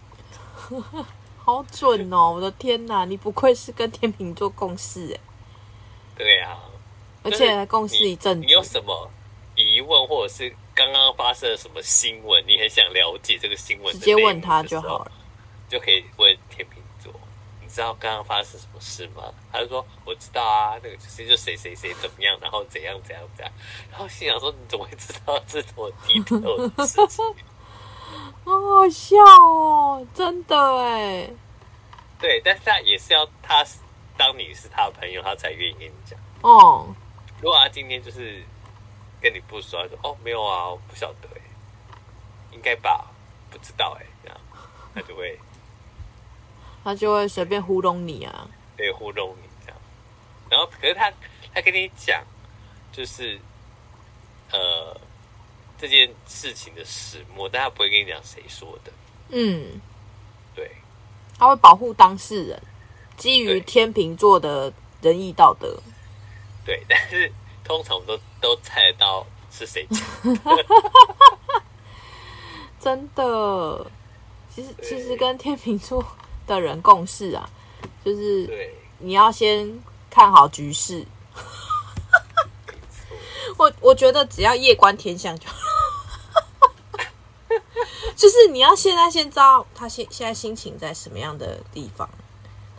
[1.42, 2.32] 好准哦！
[2.34, 5.20] 我的天哪，你不愧是跟天秤座共事哎。
[6.14, 6.60] 对啊，
[7.22, 8.44] 而且还共事一阵子。
[8.44, 9.10] 你有什么
[9.56, 15.12] 疑问，或者是刚刚发生了什么新闻，你很想了解这个新闻，直接问他就好了，
[15.66, 16.36] 就可以问
[17.70, 19.32] 你知道刚刚发生什么事吗？
[19.52, 23.54] 他就说我知道啊，那个就是就谁谁谁怎么样，然后怎样怎样怎样。
[23.92, 27.24] 然后心想说你怎么会知道这么低头的事情？
[28.44, 31.30] 好好笑哦，真的哎。
[32.18, 33.64] 对，但是他也是要他
[34.16, 36.18] 当你是他的朋友，他才愿意跟你讲。
[36.42, 36.92] 哦，
[37.40, 38.42] 如果他今天就是
[39.20, 41.40] 跟你不说，他说哦没有啊，我不晓得哎，
[42.50, 43.06] 应该吧，
[43.48, 44.40] 不知道哎，这样
[44.92, 45.38] 他就会。
[46.82, 49.78] 他就会随便糊弄你啊，对，糊弄你这样。
[50.48, 51.12] 然后，可是他
[51.54, 52.24] 他跟你讲，
[52.90, 53.38] 就是
[54.50, 54.98] 呃
[55.78, 58.92] 这件事情的始末，但他不会跟你讲谁说的。
[59.28, 59.80] 嗯，
[60.54, 60.70] 对，
[61.38, 62.62] 他会保护当事人，
[63.16, 64.72] 基于天秤座的
[65.02, 65.78] 仁义道德。
[66.64, 67.30] 对， 但是
[67.62, 70.00] 通常都都猜得到是谁讲。
[72.80, 73.86] 真的，
[74.48, 76.02] 其实其实跟天秤座。
[76.54, 77.48] 的人共事啊，
[78.04, 78.48] 就是
[78.98, 79.80] 你要先
[80.10, 81.06] 看好局势。
[83.56, 85.46] 我我觉得只要夜观天象就，
[88.16, 92.08] 就是你要现在先知道他现现在心情在什么样的地方，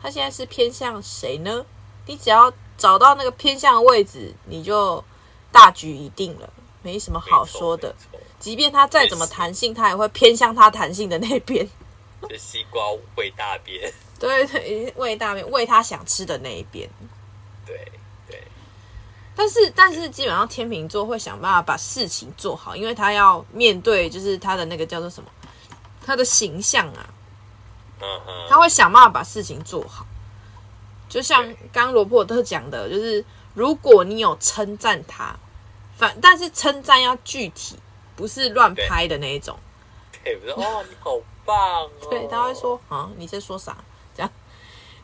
[0.01, 1.65] 他现在是偏向谁呢？
[2.07, 5.03] 你只要找到那个偏向的位置，你就
[5.51, 6.49] 大局已定了，
[6.81, 7.95] 没什么好说的。
[8.39, 11.69] 即便他再怎么弹性，他也会偏向他弹性的那边。
[12.29, 12.81] 就西瓜
[13.15, 16.89] 喂大便，对 对，喂大便，喂他想吃的那一边。
[17.65, 17.91] 对
[18.27, 18.41] 对。
[19.35, 25.29] 但是但是，基本上天秤座会想办法把事情做好，因为他要面对，就是他的那个叫做什么，
[26.05, 27.09] 他的形象啊。
[28.01, 28.47] 嗯哼。
[28.49, 30.05] 他会想办法把事情做好。
[31.09, 35.35] 就像刚罗伯特讲的，就是如果你有称赞他，
[35.97, 37.77] 反但是称赞要具体，
[38.15, 39.57] 不是乱拍的那一种。
[40.23, 41.89] 对，不是哦，你好棒哦。
[42.09, 43.77] 对，他会说啊，你在说啥？
[44.15, 44.31] 这样。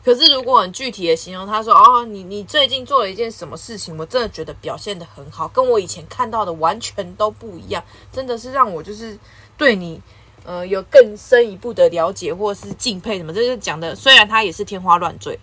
[0.04, 9.18] 可是如果很具体的形容，他说哦，你你最近做了一件什么事情，我真的觉得表现的很好，跟我以前看到的完全都不一样，真的是让我就是
[9.56, 10.00] 对你
[10.44, 13.32] 呃有更深一步的了解或是敬佩什么。
[13.32, 15.38] 这就是讲的，虽然他也是天花乱坠。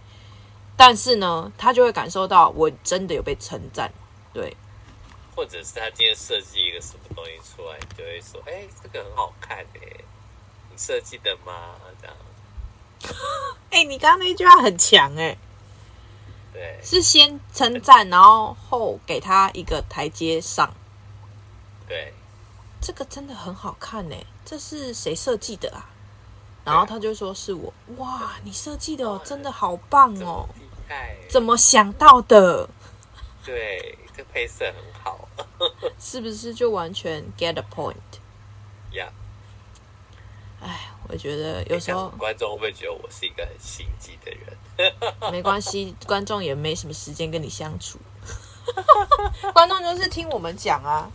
[0.77, 3.89] 但是呢，他就会感受到我真的有被称赞，
[4.33, 4.57] 对。
[5.33, 10.03] 或者是他今天设计一个什么东西出来，就会说：“哎、欸，这个很好看哎，你
[10.77, 12.15] 设计的吗？”这样。
[13.71, 15.37] 哎、欸，你刚刚那句话很强哎。
[16.53, 16.79] 对。
[16.83, 20.73] 是先称赞，然后后给他一个台阶上。
[21.87, 22.13] 对。
[22.81, 25.89] 这个真的很好看哎，这是谁设计的啊？
[26.63, 30.47] 然后他就说是我，哇，你设计的真的好棒哦。
[31.29, 32.67] 怎么想到的？
[33.43, 35.27] 对，这配色很好，
[35.99, 37.95] 是不是就完全 get the point？
[38.91, 39.24] 呀 Yeah，哎，
[41.07, 44.93] 我觉得有时候观众会不会觉得我是一个很心机的人？
[45.31, 47.97] 没关系，观众也没什么时间跟你相处。
[49.53, 51.09] 观众就是听我们讲啊，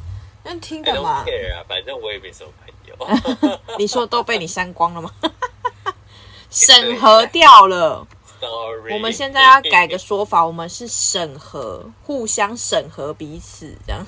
[0.44, 1.24] 那听的嘛。
[1.26, 3.76] care 啊，反正我也没什么朋友。
[3.78, 5.10] 你说都被你删光了吗？
[6.50, 8.06] 审核掉了。
[8.40, 14.06] Sorry 我们现在要改个说法，我们是审核，互相审核彼此，这样。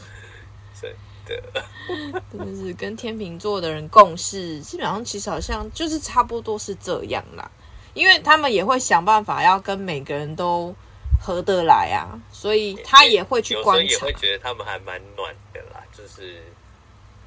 [1.26, 1.64] 真的，
[2.30, 7.50] 真的是跟天秤座的人共事，基本上其实好像就是差不多是这样啦。
[7.94, 10.74] 因为他们也会想办法要跟每个人都
[11.20, 13.84] 合得来啊，所以他也会去观察。
[13.84, 16.42] 也会觉得他们还蛮暖的啦，就是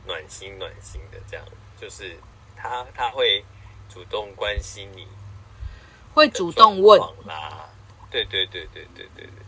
[0.08, 1.46] 暖心暖心的这样，
[1.80, 2.18] 就是
[2.56, 3.46] 他他会
[3.88, 5.08] 主动关心你。
[6.16, 7.70] 会主动问啦，
[8.10, 9.45] 对对对对对对对，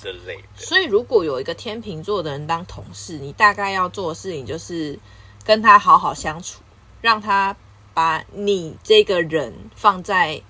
[0.00, 0.42] 这类的。
[0.56, 4.98] 所以如果有一个天秤座的人当同事，你大概要做的事情就是
[5.44, 6.62] 跟他好好相处，
[7.00, 7.54] 让他
[7.94, 10.40] 把你这个人放在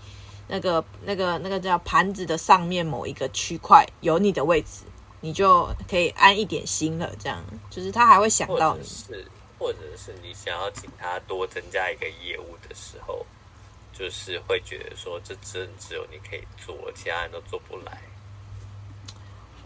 [0.47, 4.85] 那个那个那个叫盘子的上面某一个区块，有你的位置，
[5.21, 7.11] 你就可以安一点心了。
[7.19, 9.27] 这样就是他还会想到你，是
[9.59, 13.25] 或者是你想要请他多增加一个业务的时候。
[13.91, 18.01] 就是会觉得说，这真只有你可以做，其他人都做不来。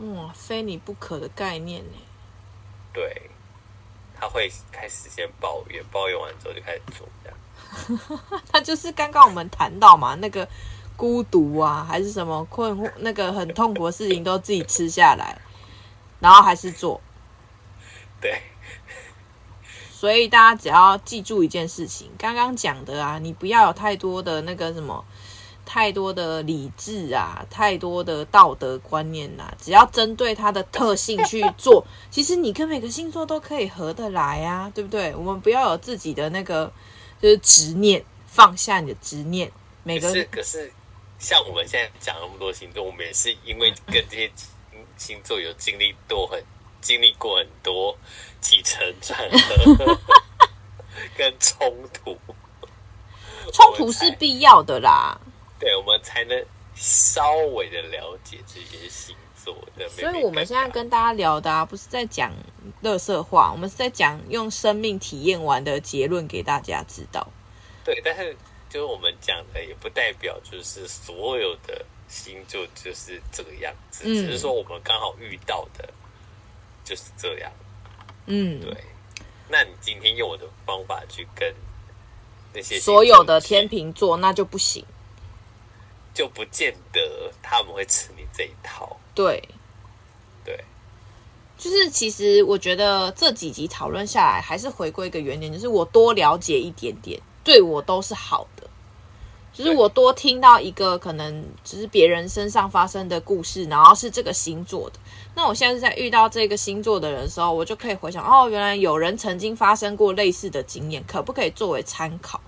[0.03, 1.99] 哇，非你不可的概念呢？
[2.93, 3.31] 对，
[4.19, 7.39] 他会开始先抱怨，抱怨完之后就开始做，这样。
[8.53, 10.47] 他就是刚刚我们谈到嘛，那个
[10.97, 15.41] 孤独啊，还是什么困惑，那个很痛苦的事情都自己吃下来，
[16.21, 17.01] 然后还是做。
[18.21, 18.43] 对。
[19.93, 25.05] 所以大家只要记住一件事情，刚刚讲的啊，你不要有太多的那个什么，
[25.65, 35.15] 太多的理智啊，太多的道德观念呐、啊，只要针对它的特性去做， 其实你跟每个星座都可以合得来啊，对不对？
[35.15, 36.73] 我们不要有自己的那个
[37.21, 39.51] 就是执念，放下你的执念。
[39.83, 40.73] 每个可是可是，
[41.19, 44.31] 像我们现在讲那么多星座，我们也是因为跟这些
[44.97, 46.43] 星座有经历多很。
[46.83, 47.97] 经历过很多
[48.41, 49.97] 起承转合
[51.17, 52.19] 跟冲突，
[53.55, 55.17] 冲突是必要的啦。
[55.63, 56.45] 对，我们才能
[56.75, 59.89] 稍微的了解这些星座的。
[59.89, 62.33] 所以我们现在跟大家聊的啊，不是在讲
[62.81, 67.27] 乐色话，我们是在讲用生命体验完的结论给大家知道。
[67.85, 68.37] 对，但是
[68.69, 75.89] 就是我们讲的，也不代表就是所有的星座就是这个样子，嗯、只是说我们刚好遇到的。
[76.85, 77.53] 就是这样，
[78.27, 78.77] 嗯，对。
[79.49, 81.55] 那你今天用我的方法去跟
[82.53, 84.85] 那些所有的天秤座，那就不行，
[86.15, 88.97] 就不见得他们会吃你这一套。
[89.15, 89.43] 对，
[90.45, 90.65] 对，
[91.59, 98.69] 就是其实我觉得这几集讨论下来，还是回归一个原点，就是我多了解一点点，对我都是好的。
[99.55, 104.99] 就是我多听到一个可能只是别人身上发生的故事，然后是这个星座的。
[105.35, 112.41] 那我现在是在遇到这个星座的人的时候，我就可以回想哦，原来有人曾经发生过类似的经验，可不可以作为参考？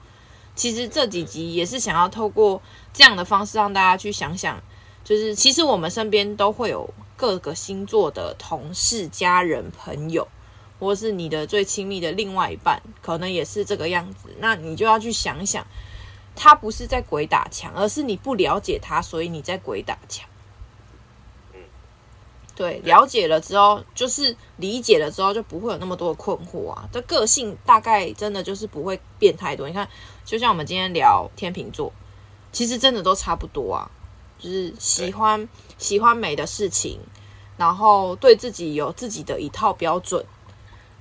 [0.55, 2.61] 其实这几集也是想要透过
[2.92, 4.62] 这样的方式让大家去想想，
[5.02, 10.26] 就是其实我们身边都会有各个星座的同事、家人、朋友，
[10.78, 14.28] 或是你的最亲密的另外一半，可能也是这个样子。
[14.38, 15.66] 那你就要去想想，
[16.36, 20.28] 他不是在鬼打墙，而是你不了解他，所以你在鬼打墙。
[22.57, 26.88] 对，了解了之后，就是理解了之后，就不会有那么多的困惑啊。
[26.92, 29.66] 这个性大概真的就是不会变太多。
[29.66, 29.88] 你看，
[30.24, 31.92] 就像我们今天聊天秤座，
[32.52, 33.90] 其实真的都差不多啊，
[34.38, 35.48] 就是喜欢
[35.78, 37.00] 喜欢美的事情，
[37.57, 40.24] 然后对自己有自己的一套标准，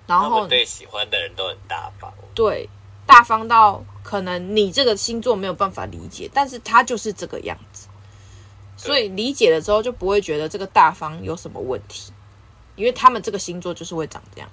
[0.08, 2.68] 然后对喜欢的人都很大方，对，
[3.06, 7.88] 大方到可能你这个星座没有办法理解，但是他就是这个样子。
[8.84, 12.12] 所以理解了之后，就不会觉得这个大方有什么问题，
[12.76, 14.50] 因为他们这个星座就是会长这样。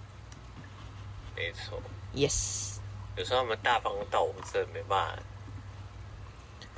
[1.37, 1.81] 没错
[2.15, 2.79] ，Yes。
[3.17, 5.23] 有时候他们大方到我们真的没办法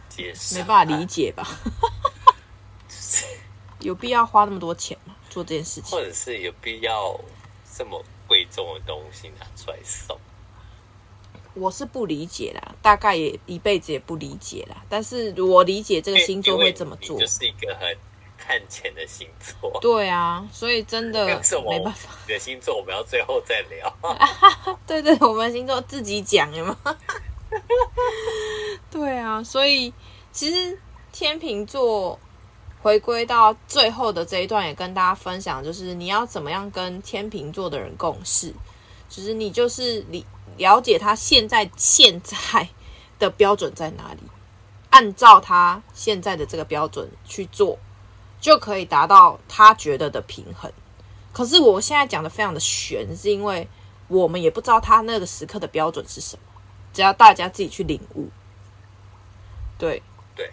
[0.09, 1.46] 解释，没办法理解吧？
[3.80, 5.14] 有必要花那么多钱吗？
[5.28, 7.18] 做这件事情，或者是有必要
[7.76, 10.18] 这么贵重的东西拿出来送？
[11.55, 14.82] 我是不理解啦，大概也一辈子也不理解啦。
[14.88, 17.94] 但是我理解这个星座会怎么做，就是一个很
[18.38, 19.70] 看钱的星座。
[19.82, 22.11] 对啊，所以真的没办法。
[22.26, 23.94] 你的星座我们要最后再聊。
[24.86, 26.76] 对对，我们星座自己讲的吗。
[28.90, 29.92] 对啊，所以
[30.32, 30.78] 其实
[31.12, 32.18] 天秤座
[32.80, 38.55] 回归到最后的这一段，也跟大家分享，就是你要怎么样跟天秤座的人共事，
[39.11, 40.24] 其实你就是你。
[40.57, 42.68] 了解他现在现在
[43.18, 44.20] 的标准在哪里，
[44.90, 47.78] 按照他现在的这个标准去做，
[48.40, 50.72] 就可以达到他觉得的平衡。
[51.32, 53.66] 可是我现在讲的非常的悬，是因为
[54.09, 56.42] 我们也不知道他那个时刻的标准是什么，
[56.92, 58.28] 只要大家自己去领悟。
[59.78, 60.03] 对
[60.36, 60.50] 对，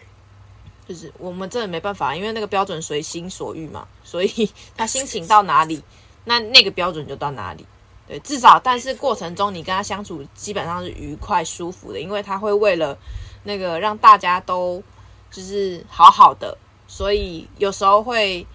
[0.88, 5.84] 就是我们真的没办法，因为那个标准随心所欲嘛，所以 他心情到哪里，
[6.24, 7.66] 那那个标准就到哪里。
[8.10, 12.98] 对，至少，但是过程中你跟他相处基本上是愉快舒服的，因为他会为了
[13.44, 14.82] 那个让大家都
[15.30, 16.58] 就是好好的，
[16.88, 18.48] 所以有时候会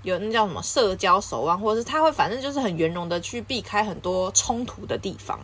[0.00, 5.38] 有那叫什么社交手腕，或者是他会反正就是很圆融的去避开很多冲突的地方，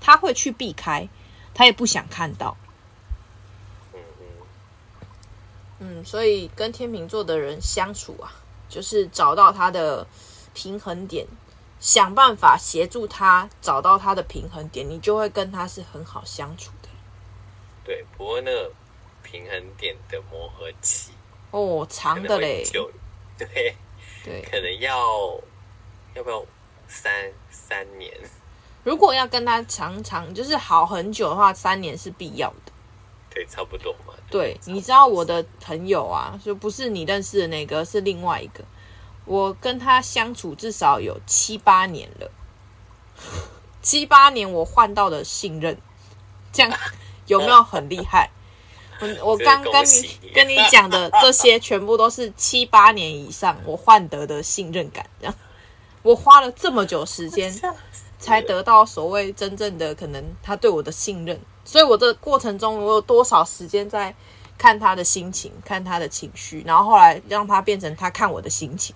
[0.00, 1.08] 他会去避开，
[1.54, 2.56] 他也不想看到。
[5.78, 8.32] 嗯，所以跟天秤座的人相处啊，
[8.68, 10.04] 就是找到他的
[10.52, 11.24] 平衡点。
[11.80, 16.88] 想办法协助他找到他的平衡点，你就会跟他是很好相处的。
[17.82, 18.70] 对，不过那个
[19.22, 21.12] 平衡点的磨合期
[21.50, 22.62] 哦，长的嘞，
[23.38, 23.74] 对
[24.22, 25.40] 对，可能要
[26.14, 26.44] 要不要
[26.86, 28.12] 三三年？
[28.84, 32.72] 如果要跟他常常就是好很久的话，三年是必要的。
[33.30, 34.12] 对，差不多嘛。
[34.30, 38.62] 对，你知道我的朋友啊，就不是你认识的那个，是另外一个。
[39.30, 42.28] 我跟他相处至少有七八年了，
[43.80, 45.78] 七八年我换到的信任，
[46.52, 46.78] 这样
[47.28, 48.28] 有没有很厉害？
[49.00, 55.34] 我我刚跟你跟你讲的这些全部都是七八年以上我换得的信任感，这样
[56.02, 57.54] 我花了这么久时间
[58.18, 64.12] 才得到所谓真正的可能他对我的信任，所以我的过程中我有多少时间在
[64.58, 68.92] 看他的心情，看他的情绪，然后后来让他变成他看我的心情。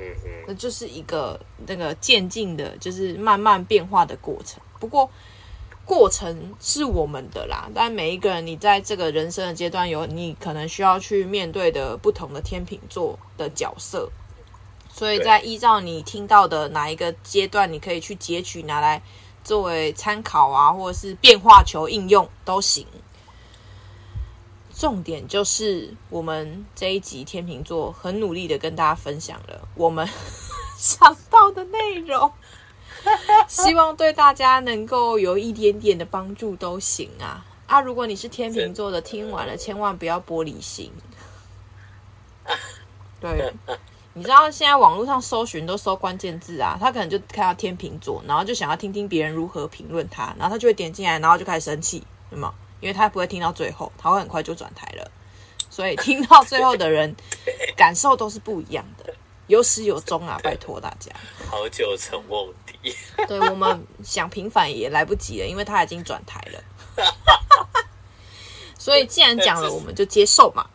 [0.00, 4.60] 嗯嗯，那就是一个那个渐进的，就是慢慢变化的过程。
[4.78, 5.10] 不过
[5.84, 14.08] 过程是我们的啦，但每一个人，你在这个人生的阶段，有你可能需要去面对的不同的天秤座的角色。
[14.92, 19.00] 所以在依照你听到的哪一个阶段，你可以去截取拿来
[19.44, 22.86] 作为参考啊，或者是变化球应用都行。
[24.80, 30.08] 重点就是我们这一集天秤座很努力的跟大家分享了我们
[30.78, 32.32] 想到的内容，
[33.46, 37.78] 希望对大家能够有一点点的帮助都行啊啊！
[37.82, 40.90] 如果你是天秤座的，听完了千万不要玻璃心。
[43.20, 43.52] 对，
[44.14, 52.54] 你知道现在网络上搜寻都搜关键字啊，他可能就看到天秤座，然后就想要听听别人如何评论他，然后他就会点进来，然后就开始生气，对吗？
[52.80, 55.10] 因为他不会听到最后，他会很快就转台了，
[55.70, 57.14] 所以听到最后的人
[57.76, 59.14] 感受都是不一样的，
[59.46, 60.38] 有始有终啊！
[60.42, 61.12] 拜托大家，
[61.50, 62.94] 好久成瓮底，
[63.28, 66.62] 对，我们想平反也来不及了，因为他已经转台了。
[68.78, 70.66] 所以既然讲了，我们就接受嘛。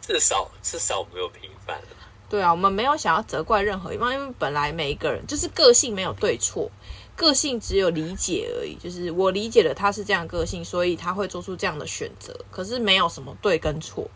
[0.00, 1.88] 至少至少没有平反了。
[2.28, 6.70] 对啊，我们没有想要责怪任何一方，因为本来每一个人就是个性没有对错。
[7.16, 12.34] 个性只有理解而已，就是我理解了他是这样个性，所以他会做出这样的选择。
[12.50, 14.08] 可是没有什么对跟错。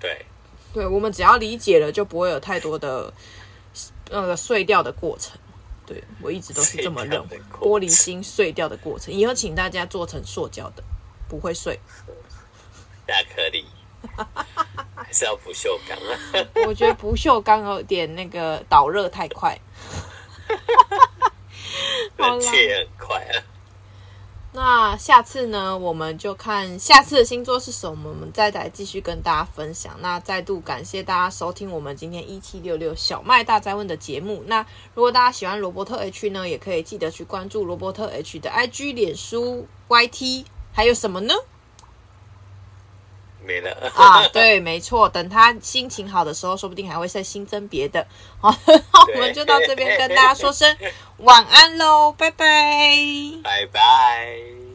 [0.00, 0.24] 对，
[0.72, 3.12] 对，我们只要理解了，就不会有太多的
[4.10, 5.36] 那个碎掉的过程。
[5.84, 9.12] 对，我一直都是这么认为，玻璃心碎掉的过程。
[9.12, 10.84] 以后请大家做成塑胶的，
[11.28, 11.80] 不会碎。
[13.08, 13.64] 亚克力
[14.94, 16.46] 还是要不锈钢啊？
[16.66, 19.58] 我觉得不锈钢有点那个导热太快，
[22.16, 23.44] 冷却也很快啊。
[24.50, 29.94] 那下次呢，我们就看下次的星座是什么，我们再来继续跟大家分享。
[30.00, 34.42] 那再度感谢大家收听我们今天一七六六小麦大灾问的节目。
[34.46, 41.34] 那如果大家喜欢罗伯特 H 呢，也可以记得去关注罗伯特 H 的 IG、脸书、YT，还有什么呢？
[43.48, 45.08] 没了啊，对，没错。
[45.08, 48.06] 等他心情好的时候，说不定还会再新增别的。
[48.40, 48.54] 好，
[48.92, 50.76] 那我们就到这边跟大家说声
[51.16, 52.94] 晚安喽，拜拜，
[53.42, 54.67] 拜拜。